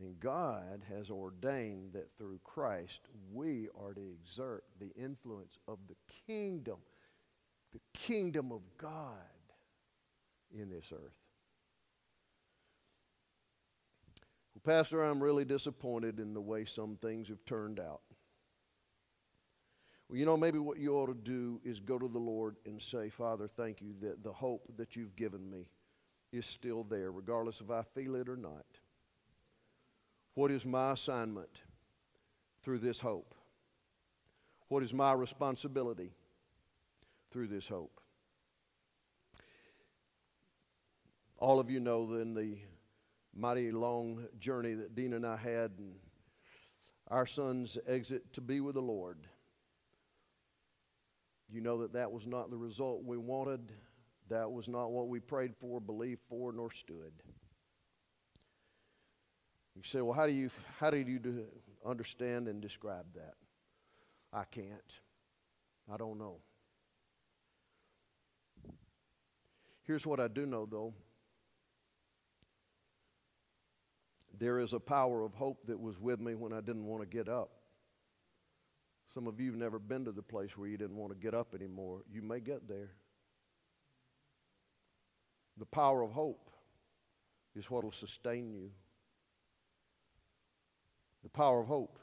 And 0.00 0.18
God 0.18 0.82
has 0.88 1.10
ordained 1.10 1.92
that 1.92 2.08
through 2.16 2.40
Christ 2.44 3.00
we 3.32 3.68
are 3.78 3.92
to 3.92 4.14
exert 4.20 4.64
the 4.80 4.92
influence 4.96 5.58
of 5.68 5.78
the 5.88 5.96
kingdom, 6.26 6.78
the 7.72 7.80
kingdom 7.92 8.52
of 8.52 8.62
God 8.78 9.12
in 10.50 10.70
this 10.70 10.86
earth. 10.92 11.12
Well, 14.54 14.62
Pastor, 14.64 15.02
I'm 15.02 15.22
really 15.22 15.44
disappointed 15.44 16.18
in 16.18 16.32
the 16.32 16.40
way 16.40 16.64
some 16.64 16.96
things 16.96 17.28
have 17.28 17.44
turned 17.44 17.78
out. 17.78 18.00
Well, 20.08 20.18
you 20.18 20.24
know, 20.24 20.36
maybe 20.36 20.58
what 20.58 20.78
you 20.78 20.94
ought 20.94 21.06
to 21.06 21.14
do 21.14 21.60
is 21.64 21.80
go 21.80 21.98
to 21.98 22.08
the 22.08 22.18
Lord 22.18 22.56
and 22.64 22.80
say, 22.80 23.08
Father, 23.08 23.48
thank 23.48 23.80
you 23.80 23.94
that 24.02 24.22
the 24.22 24.32
hope 24.32 24.70
that 24.76 24.94
you've 24.94 25.16
given 25.16 25.50
me 25.50 25.68
is 26.32 26.46
still 26.46 26.84
there, 26.84 27.10
regardless 27.10 27.60
if 27.60 27.70
I 27.70 27.82
feel 27.82 28.14
it 28.14 28.28
or 28.28 28.36
not. 28.36 28.66
What 30.34 30.50
is 30.50 30.64
my 30.64 30.92
assignment 30.92 31.62
through 32.62 32.78
this 32.78 33.00
hope? 33.00 33.34
What 34.68 34.82
is 34.82 34.92
my 34.92 35.12
responsibility 35.12 36.12
through 37.30 37.48
this 37.48 37.66
hope? 37.66 38.00
All 41.38 41.58
of 41.58 41.70
you 41.70 41.80
know 41.80 42.06
then 42.06 42.34
the 42.34 42.58
mighty 43.34 43.70
long 43.70 44.26
journey 44.38 44.74
that 44.74 44.94
Dean 44.94 45.12
and 45.12 45.26
I 45.26 45.36
had 45.36 45.72
and 45.78 45.96
our 47.08 47.26
son's 47.26 47.78
exit 47.86 48.32
to 48.32 48.40
be 48.40 48.60
with 48.60 48.74
the 48.74 48.82
Lord. 48.82 49.18
You 51.52 51.60
know 51.60 51.78
that 51.82 51.92
that 51.92 52.10
was 52.10 52.26
not 52.26 52.50
the 52.50 52.56
result 52.56 53.04
we 53.04 53.16
wanted. 53.16 53.72
That 54.28 54.50
was 54.50 54.68
not 54.68 54.90
what 54.90 55.08
we 55.08 55.20
prayed 55.20 55.54
for, 55.60 55.80
believed 55.80 56.20
for, 56.28 56.52
nor 56.52 56.72
stood. 56.72 57.12
You 59.76 59.82
say, 59.84 60.00
well, 60.00 60.14
how 60.14 60.26
do 60.26 60.32
you, 60.32 60.50
how 60.78 60.90
do 60.90 60.96
you 60.96 61.18
do, 61.18 61.44
understand 61.84 62.48
and 62.48 62.60
describe 62.60 63.06
that? 63.14 63.34
I 64.32 64.44
can't. 64.44 65.00
I 65.92 65.96
don't 65.96 66.18
know. 66.18 66.38
Here's 69.82 70.04
what 70.04 70.18
I 70.18 70.26
do 70.26 70.46
know, 70.46 70.66
though. 70.66 70.94
There 74.38 74.58
is 74.58 74.72
a 74.72 74.80
power 74.80 75.24
of 75.24 75.34
hope 75.34 75.66
that 75.66 75.78
was 75.78 76.00
with 76.00 76.20
me 76.20 76.34
when 76.34 76.52
I 76.52 76.60
didn't 76.60 76.86
want 76.86 77.02
to 77.02 77.06
get 77.08 77.28
up. 77.28 77.55
Some 79.16 79.26
of 79.26 79.40
you 79.40 79.46
have 79.50 79.58
never 79.58 79.78
been 79.78 80.04
to 80.04 80.12
the 80.12 80.20
place 80.20 80.58
where 80.58 80.68
you 80.68 80.76
didn't 80.76 80.98
want 80.98 81.10
to 81.10 81.18
get 81.18 81.32
up 81.32 81.54
anymore. 81.54 82.02
You 82.12 82.20
may 82.20 82.38
get 82.38 82.68
there. 82.68 82.90
The 85.56 85.64
power 85.64 86.02
of 86.02 86.10
hope 86.12 86.50
is 87.54 87.70
what 87.70 87.82
will 87.82 87.92
sustain 87.92 88.52
you 88.52 88.72
the 91.22 91.30
power 91.30 91.58
of 91.60 91.66
hope 91.66 91.98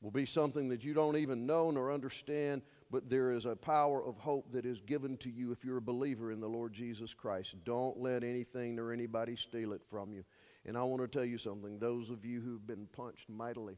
will 0.00 0.10
be 0.10 0.24
something 0.24 0.70
that 0.70 0.84
you 0.84 0.94
don't 0.94 1.18
even 1.18 1.44
know 1.44 1.70
nor 1.70 1.92
understand, 1.92 2.62
but 2.90 3.10
there 3.10 3.30
is 3.30 3.44
a 3.44 3.54
power 3.54 4.02
of 4.02 4.16
hope 4.16 4.50
that 4.52 4.64
is 4.64 4.80
given 4.80 5.18
to 5.18 5.28
you 5.28 5.52
if 5.52 5.62
you're 5.62 5.76
a 5.76 5.82
believer 5.82 6.32
in 6.32 6.40
the 6.40 6.48
Lord 6.48 6.72
Jesus 6.72 7.12
Christ. 7.12 7.56
Don't 7.66 7.98
let 7.98 8.24
anything 8.24 8.76
nor 8.76 8.90
anybody 8.90 9.36
steal 9.36 9.74
it 9.74 9.82
from 9.90 10.14
you. 10.14 10.24
And 10.64 10.78
I 10.78 10.82
want 10.84 11.02
to 11.02 11.08
tell 11.08 11.26
you 11.26 11.36
something. 11.36 11.78
Those 11.78 12.08
of 12.08 12.24
you 12.24 12.40
who've 12.40 12.66
been 12.66 12.86
punched 12.86 13.28
mightily 13.28 13.76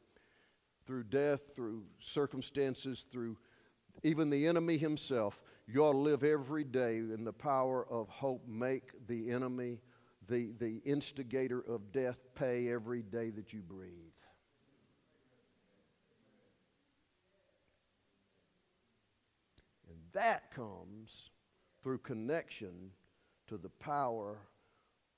through 0.91 1.05
death, 1.05 1.55
through 1.55 1.85
circumstances, 2.01 3.07
through 3.13 3.37
even 4.03 4.29
the 4.29 4.49
enemy 4.49 4.77
himself, 4.77 5.41
you 5.69 5.85
ought 5.85 5.93
to 5.93 5.99
live 5.99 6.25
every 6.25 6.65
day 6.65 6.97
in 6.97 7.23
the 7.23 7.33
power 7.33 7.87
of 7.89 8.09
hope. 8.09 8.43
Make 8.49 9.07
the 9.07 9.31
enemy 9.31 9.79
the, 10.27 10.51
the 10.59 10.79
instigator 10.85 11.61
of 11.61 11.93
death 11.93 12.19
pay 12.35 12.73
every 12.73 13.03
day 13.03 13.31
that 13.31 13.53
you 13.53 13.61
breathe. 13.61 13.93
And 19.89 19.99
that 20.13 20.51
comes 20.51 21.31
through 21.85 21.99
connection 21.99 22.91
to 23.47 23.59
the 23.59 23.69
power 23.69 24.39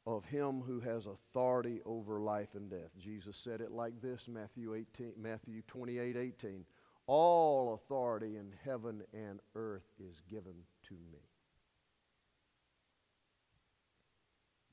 of 0.06 0.24
him 0.24 0.60
who 0.60 0.80
has 0.80 1.06
authority 1.06 1.80
over 1.84 2.20
life 2.20 2.54
and 2.54 2.70
death. 2.70 2.90
Jesus 2.98 3.36
said 3.36 3.60
it 3.60 3.70
like 3.70 4.00
this, 4.00 4.26
Matthew 4.28 4.74
18, 4.74 5.12
Matthew 5.16 5.62
28, 5.68 6.16
18. 6.16 6.64
All 7.06 7.74
authority 7.74 8.36
in 8.36 8.52
heaven 8.64 9.02
and 9.12 9.40
earth 9.54 9.86
is 9.98 10.22
given 10.28 10.54
to 10.88 10.94
me. 10.94 11.20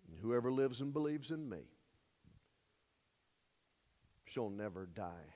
And 0.07 0.17
whoever 0.19 0.51
lives 0.51 0.81
and 0.81 0.93
believes 0.93 1.31
in 1.31 1.47
me 1.49 1.63
shall 4.25 4.49
never 4.49 4.87
die. 4.87 5.35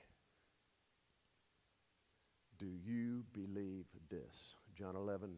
Do 2.58 2.66
you 2.66 3.24
believe 3.32 3.86
this? 4.08 4.56
John 4.76 4.96
11. 4.96 5.36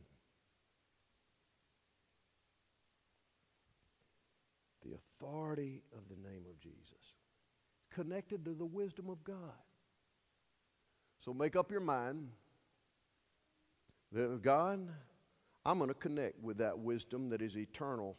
The 4.87 4.97
authority 5.25 5.83
of 5.93 6.03
the 6.09 6.29
name 6.29 6.45
of 6.49 6.61
Jesus, 6.61 7.15
connected 7.93 8.45
to 8.45 8.55
the 8.55 8.65
wisdom 8.65 9.09
of 9.09 9.25
God. 9.25 9.37
So 11.25 11.35
make 11.35 11.57
up 11.57 11.73
your 11.73 11.81
mind 11.81 12.29
that 14.13 14.43
God, 14.43 14.89
I'm 15.65 15.79
going 15.79 15.89
to 15.89 15.95
connect 15.95 16.41
with 16.41 16.59
that 16.59 16.79
wisdom 16.79 17.31
that 17.31 17.43
is 17.43 17.57
eternal, 17.57 18.17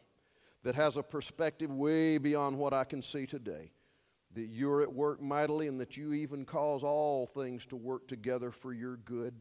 that 0.62 0.74
has 0.74 0.96
a 0.96 1.02
perspective 1.02 1.70
way 1.70 2.18
beyond 2.18 2.58
what 2.58 2.74
I 2.74 2.84
can 2.84 3.00
see 3.00 3.24
today. 3.24 3.70
That 4.34 4.48
you're 4.48 4.82
at 4.82 4.92
work 4.92 5.22
mightily 5.22 5.68
and 5.68 5.80
that 5.80 5.96
you 5.96 6.12
even 6.12 6.44
cause 6.44 6.82
all 6.82 7.26
things 7.26 7.64
to 7.66 7.76
work 7.76 8.08
together 8.08 8.50
for 8.50 8.74
your 8.74 8.96
good. 8.98 9.32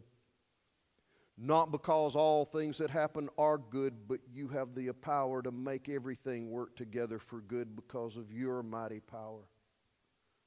Not 1.38 1.71
because 1.71 2.15
all 2.15 2.45
things 2.45 2.80
that 2.80 2.89
happen 2.89 3.30
are 3.38 3.60
good, 3.60 4.08
but 4.08 4.19
you 4.34 4.47
have 4.47 4.73
the 4.73 4.91
power 4.91 5.43
to 5.43 5.52
make 5.52 5.88
everything 5.88 6.50
work 6.50 6.76
together 6.76 7.19
for 7.19 7.41
good 7.41 7.76
because 7.76 8.17
of 8.17 8.32
your 8.32 8.63
mighty 8.63 9.00
power. 9.00 9.47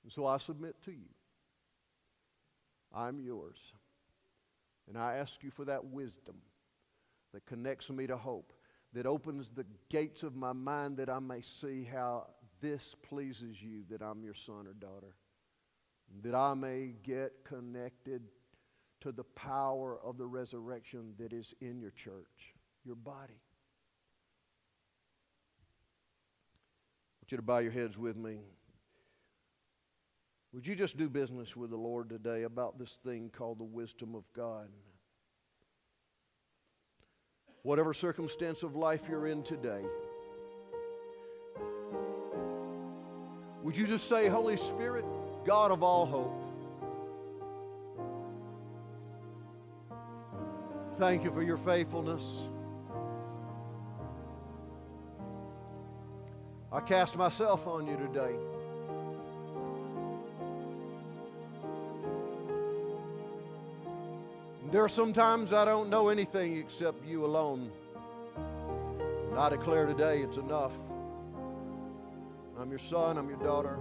And 0.02 0.12
so 0.12 0.26
I 0.26 0.38
submit 0.38 0.82
to 0.84 0.90
you. 0.90 1.08
I'm 2.92 3.20
yours. 3.20 3.72
And 4.88 4.98
I 4.98 5.16
ask 5.16 5.44
you 5.44 5.52
for 5.52 5.64
that 5.66 5.84
wisdom 5.84 6.36
that 7.32 7.46
connects 7.46 7.88
me 7.90 8.08
to 8.08 8.16
hope, 8.16 8.52
that 8.92 9.06
opens 9.06 9.50
the 9.50 9.66
gates 9.88 10.24
of 10.24 10.34
my 10.34 10.52
mind 10.52 10.96
that 10.96 11.08
I 11.08 11.20
may 11.20 11.42
see 11.42 11.84
how 11.84 12.26
this 12.60 12.96
pleases 13.08 13.62
you, 13.62 13.84
that 13.90 14.02
I'm 14.02 14.24
your 14.24 14.34
son 14.34 14.66
or 14.66 14.72
daughter, 14.72 15.14
that 16.22 16.34
I 16.34 16.54
may 16.54 16.94
get 17.04 17.44
connected 17.44 18.22
to 19.00 19.12
the 19.12 19.24
power 19.24 19.98
of 20.04 20.18
the 20.18 20.26
resurrection 20.26 21.14
that 21.18 21.32
is 21.32 21.54
in 21.60 21.80
your 21.80 21.90
church, 21.90 22.54
your 22.84 22.96
body. 22.96 23.40
I 27.12 27.22
want 27.22 27.32
you 27.32 27.36
to 27.36 27.42
bow 27.42 27.58
your 27.58 27.72
heads 27.72 27.96
with 27.96 28.16
me. 28.16 28.40
Would 30.52 30.66
you 30.66 30.74
just 30.74 30.96
do 30.96 31.08
business 31.08 31.56
with 31.56 31.70
the 31.70 31.76
Lord 31.76 32.08
today 32.08 32.42
about 32.42 32.78
this 32.78 32.98
thing 33.04 33.30
called 33.32 33.58
the 33.60 33.64
wisdom 33.64 34.14
of 34.14 34.24
God? 34.34 34.68
Whatever 37.62 37.94
circumstance 37.94 38.62
of 38.62 38.74
life 38.74 39.06
you're 39.08 39.26
in 39.26 39.42
today, 39.42 39.84
would 43.62 43.76
you 43.76 43.86
just 43.86 44.08
say, 44.08 44.28
Holy 44.28 44.56
Spirit, 44.56 45.04
God 45.44 45.70
of 45.70 45.82
all 45.82 46.06
hope, 46.06 46.49
thank 51.00 51.24
you 51.24 51.32
for 51.32 51.42
your 51.42 51.56
faithfulness. 51.56 52.40
I 56.70 56.80
cast 56.80 57.16
myself 57.16 57.66
on 57.66 57.86
you 57.86 57.96
today. 57.96 58.34
There 64.70 64.84
are 64.84 64.90
some 64.90 65.14
times 65.14 65.54
I 65.54 65.64
don't 65.64 65.88
know 65.88 66.10
anything 66.10 66.58
except 66.58 67.06
you 67.06 67.24
alone. 67.24 67.72
And 69.30 69.38
I 69.38 69.48
declare 69.48 69.86
today 69.86 70.20
it's 70.20 70.36
enough. 70.36 70.74
I'm 72.58 72.68
your 72.68 72.78
son, 72.78 73.16
I'm 73.16 73.30
your 73.30 73.38
daughter. 73.38 73.78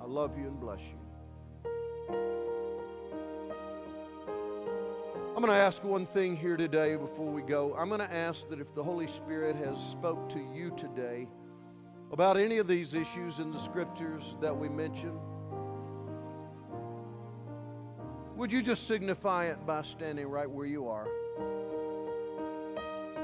I 0.00 0.04
love 0.06 0.38
you 0.38 0.44
and 0.44 0.60
bless 0.60 0.78
you. 0.78 1.05
I'm 5.36 5.42
going 5.42 5.52
to 5.52 5.62
ask 5.62 5.84
one 5.84 6.06
thing 6.06 6.34
here 6.34 6.56
today 6.56 6.96
before 6.96 7.30
we 7.30 7.42
go. 7.42 7.76
I'm 7.76 7.88
going 7.88 8.00
to 8.00 8.10
ask 8.10 8.48
that 8.48 8.58
if 8.58 8.74
the 8.74 8.82
Holy 8.82 9.06
Spirit 9.06 9.54
has 9.56 9.78
spoke 9.78 10.30
to 10.30 10.38
you 10.38 10.72
today 10.78 11.28
about 12.10 12.38
any 12.38 12.56
of 12.56 12.66
these 12.66 12.94
issues 12.94 13.38
in 13.38 13.52
the 13.52 13.58
scriptures 13.58 14.34
that 14.40 14.56
we 14.56 14.70
mentioned, 14.70 15.20
would 18.34 18.50
you 18.50 18.62
just 18.62 18.86
signify 18.86 19.44
it 19.48 19.66
by 19.66 19.82
standing 19.82 20.26
right 20.26 20.50
where 20.50 20.64
you 20.64 20.88
are? 20.88 21.06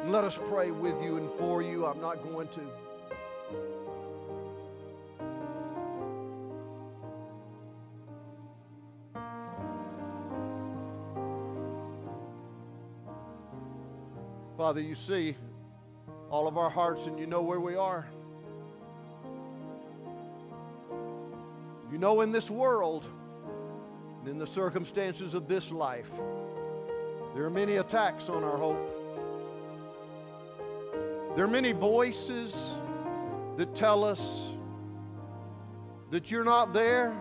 And 0.03 0.12
let 0.12 0.25
us 0.25 0.38
pray 0.51 0.70
with 0.70 1.03
you 1.03 1.16
and 1.16 1.31
for 1.38 1.62
you. 1.62 1.87
I'm 1.87 2.03
not 2.03 2.22
going 2.22 2.48
to. 2.48 2.61
Father, 14.73 14.81
you 14.81 14.95
see 14.95 15.37
all 16.31 16.49
of 16.49 16.57
our 16.57 16.71
hearts 16.71 17.05
and 17.05 17.19
you 17.19 17.27
know 17.27 17.43
where 17.43 17.61
we 17.61 17.77
are. 17.77 18.09
You 21.93 21.99
know 21.99 22.23
in 22.23 22.33
this 22.33 22.51
world, 22.51 23.07
and 24.21 24.29
in 24.29 24.39
the 24.39 24.47
circumstances 24.47 25.35
of 25.35 25.47
this 25.47 25.71
life, 25.71 26.11
there 27.35 27.45
are 27.45 27.51
many 27.51 27.77
attacks 27.77 28.31
on 28.31 28.43
our 28.43 28.57
hope. 28.57 28.81
There 31.37 31.45
are 31.45 31.53
many 31.53 31.73
voices 31.73 32.75
that 33.59 33.75
tell 33.75 34.05
us 34.05 34.53
that 36.11 36.31
you're 36.31 36.45
not 36.45 36.73
there, 36.73 37.15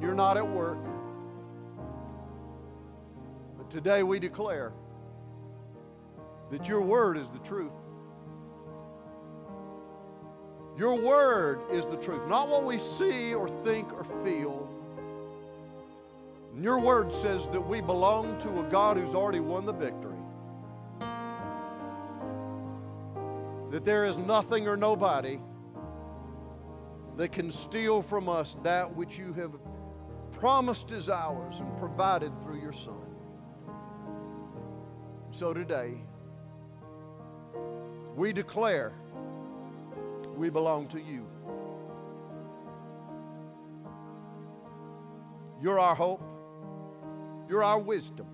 you're 0.00 0.14
not 0.14 0.36
at 0.36 0.48
work. 0.48 0.78
But 3.58 3.68
today 3.68 4.04
we 4.04 4.20
declare 4.20 4.72
that 6.50 6.68
your 6.68 6.80
word 6.80 7.16
is 7.16 7.28
the 7.28 7.38
truth. 7.38 7.72
Your 10.76 10.94
word 10.94 11.60
is 11.70 11.84
the 11.86 11.96
truth, 11.96 12.26
not 12.28 12.48
what 12.48 12.64
we 12.64 12.78
see 12.78 13.34
or 13.34 13.48
think 13.48 13.92
or 13.92 14.04
feel 14.24 14.70
and 16.54 16.64
your 16.64 16.80
word 16.80 17.12
says 17.12 17.46
that 17.48 17.60
we 17.60 17.80
belong 17.80 18.36
to 18.38 18.60
a 18.60 18.62
God 18.64 18.96
who's 18.96 19.14
already 19.14 19.40
won 19.40 19.66
the 19.66 19.72
victory. 19.72 20.16
That 23.70 23.84
there 23.84 24.04
is 24.04 24.18
nothing 24.18 24.66
or 24.66 24.76
nobody 24.76 25.38
that 27.16 27.30
can 27.30 27.52
steal 27.52 28.02
from 28.02 28.28
us 28.28 28.56
that 28.64 28.94
which 28.94 29.16
you 29.16 29.32
have 29.34 29.52
promised 30.32 30.90
is 30.90 31.08
ours 31.08 31.60
and 31.60 31.78
provided 31.78 32.32
through 32.42 32.60
your 32.60 32.72
Son. 32.72 32.94
So 35.30 35.54
today, 35.54 35.98
we 38.20 38.34
declare 38.34 38.92
we 40.36 40.50
belong 40.50 40.86
to 40.88 41.00
you. 41.00 41.26
You're 45.62 45.80
our 45.80 45.94
hope. 45.94 46.20
You're 47.48 47.64
our 47.64 47.78
wisdom. 47.78 48.26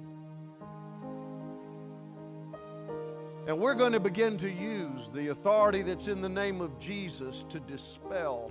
And 3.46 3.60
we're 3.60 3.76
going 3.76 3.92
to 3.92 4.00
begin 4.00 4.36
to 4.38 4.50
use 4.50 5.08
the 5.14 5.28
authority 5.28 5.82
that's 5.82 6.08
in 6.08 6.20
the 6.20 6.28
name 6.28 6.60
of 6.60 6.80
Jesus 6.80 7.44
to 7.48 7.60
dispel 7.60 8.50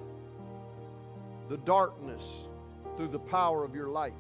the 1.49 1.57
darkness 1.57 2.47
through 2.95 3.10
the 3.10 3.20
power 3.20 3.66
of 3.66 3.76
your 3.76 3.89
light. 3.89 4.14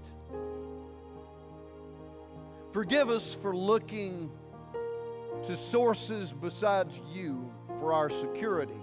Forgive 2.73 3.09
us 3.09 3.33
for 3.33 3.55
looking 3.55 4.29
to 5.43 5.55
sources 5.55 6.33
besides 6.33 6.99
you 7.13 7.51
for 7.79 7.93
our 7.93 8.09
security. 8.09 8.73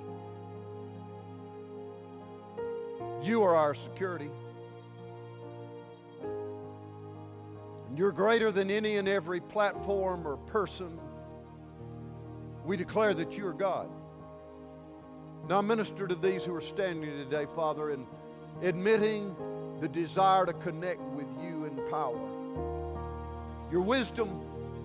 You 3.22 3.42
are 3.42 3.54
our 3.54 3.74
security. 3.74 4.30
You're 7.96 8.12
greater 8.12 8.50
than 8.50 8.70
any 8.70 8.96
and 8.96 9.06
every 9.06 9.40
platform 9.40 10.26
or 10.26 10.36
person 10.38 10.98
We 12.64 12.76
declare 12.76 13.12
that 13.14 13.36
you 13.36 13.46
are 13.48 13.52
God. 13.52 13.88
Now 15.48 15.60
minister 15.60 16.06
to 16.06 16.14
these 16.14 16.44
who 16.44 16.54
are 16.54 16.60
standing 16.60 17.10
today, 17.10 17.46
Father, 17.56 17.90
and 17.90 18.06
admitting 18.62 19.34
the 19.80 19.88
desire 19.88 20.46
to 20.46 20.52
connect 20.52 21.00
with 21.00 21.26
you 21.42 21.64
in 21.64 21.76
power. 21.90 22.20
Your 23.72 23.80
wisdom, 23.80 24.40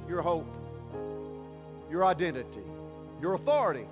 your 0.09 0.23
hope, 0.23 0.47
your 1.89 2.05
identity, 2.05 2.63
your 3.21 3.35
authority. 3.35 3.85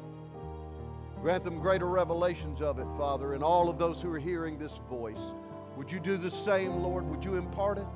Grant 1.22 1.44
them 1.44 1.60
greater 1.60 1.88
revelations 1.88 2.62
of 2.62 2.78
it, 2.80 2.88
Father, 2.98 3.34
and 3.34 3.44
all 3.44 3.70
of 3.70 3.78
those 3.78 4.02
who 4.02 4.14
are 4.14 4.20
hearing 4.20 4.60
this 4.60 4.80
voice. 4.90 5.34
Would 5.78 5.92
you 5.92 6.00
do 6.00 6.18
the 6.18 6.30
same, 6.30 6.84
Lord? 6.84 7.10
Would 7.10 7.26
you 7.26 7.36
impart 7.36 7.78
it? 7.78 7.88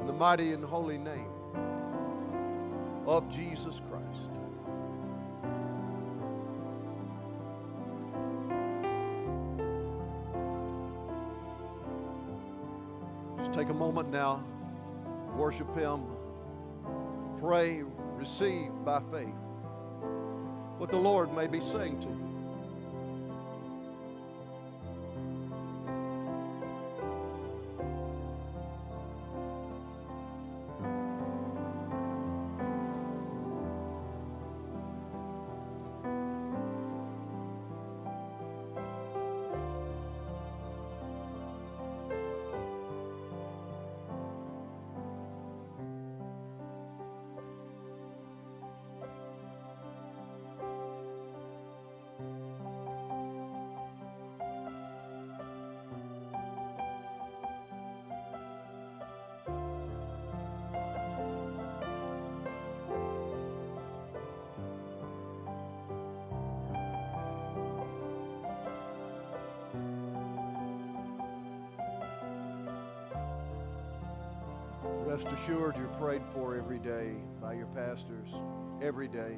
In 0.00 0.06
the 0.06 0.12
mighty 0.12 0.52
and 0.52 0.64
holy 0.64 0.98
name 0.98 1.28
of 3.06 3.28
Jesus 3.28 3.80
Christ. 3.90 4.30
Just 13.38 13.52
take 13.52 13.68
a 13.68 13.74
moment 13.74 14.10
now, 14.10 14.42
worship 15.36 15.74
Him, 15.76 16.04
pray, 17.38 17.82
receive 18.20 18.70
by 18.84 19.00
faith 19.00 19.34
what 20.76 20.90
the 20.90 20.96
Lord 20.96 21.34
may 21.34 21.46
be 21.46 21.58
saying 21.58 22.00
to 22.00 22.08
you. 22.08 22.29
Rest 75.22 75.36
assured 75.36 75.76
you're 75.76 75.86
prayed 75.98 76.22
for 76.32 76.56
every 76.56 76.78
day 76.78 77.12
by 77.42 77.52
your 77.52 77.66
pastors, 77.66 78.28
every 78.80 79.06
day. 79.06 79.36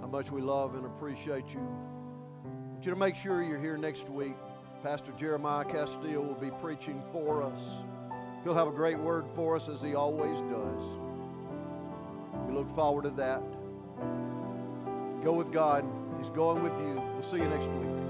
How 0.00 0.06
much 0.06 0.30
we 0.30 0.40
love 0.40 0.74
and 0.74 0.86
appreciate 0.86 1.52
you. 1.52 1.60
I 1.60 2.72
want 2.72 2.86
you 2.86 2.92
to 2.94 2.98
make 2.98 3.14
sure 3.14 3.42
you're 3.42 3.60
here 3.60 3.76
next 3.76 4.08
week. 4.08 4.36
Pastor 4.82 5.12
Jeremiah 5.18 5.66
Castile 5.66 6.22
will 6.22 6.40
be 6.40 6.50
preaching 6.62 7.02
for 7.12 7.42
us. 7.42 7.60
He'll 8.42 8.54
have 8.54 8.68
a 8.68 8.72
great 8.72 8.98
word 8.98 9.26
for 9.36 9.54
us 9.54 9.68
as 9.68 9.82
he 9.82 9.94
always 9.94 10.40
does. 10.40 10.82
We 12.48 12.54
look 12.54 12.74
forward 12.74 13.04
to 13.04 13.10
that. 13.10 13.42
Go 15.22 15.34
with 15.34 15.52
God. 15.52 15.84
He's 16.18 16.30
going 16.30 16.62
with 16.62 16.72
you. 16.72 17.02
We'll 17.12 17.22
see 17.22 17.36
you 17.36 17.48
next 17.48 17.68
week. 17.68 18.09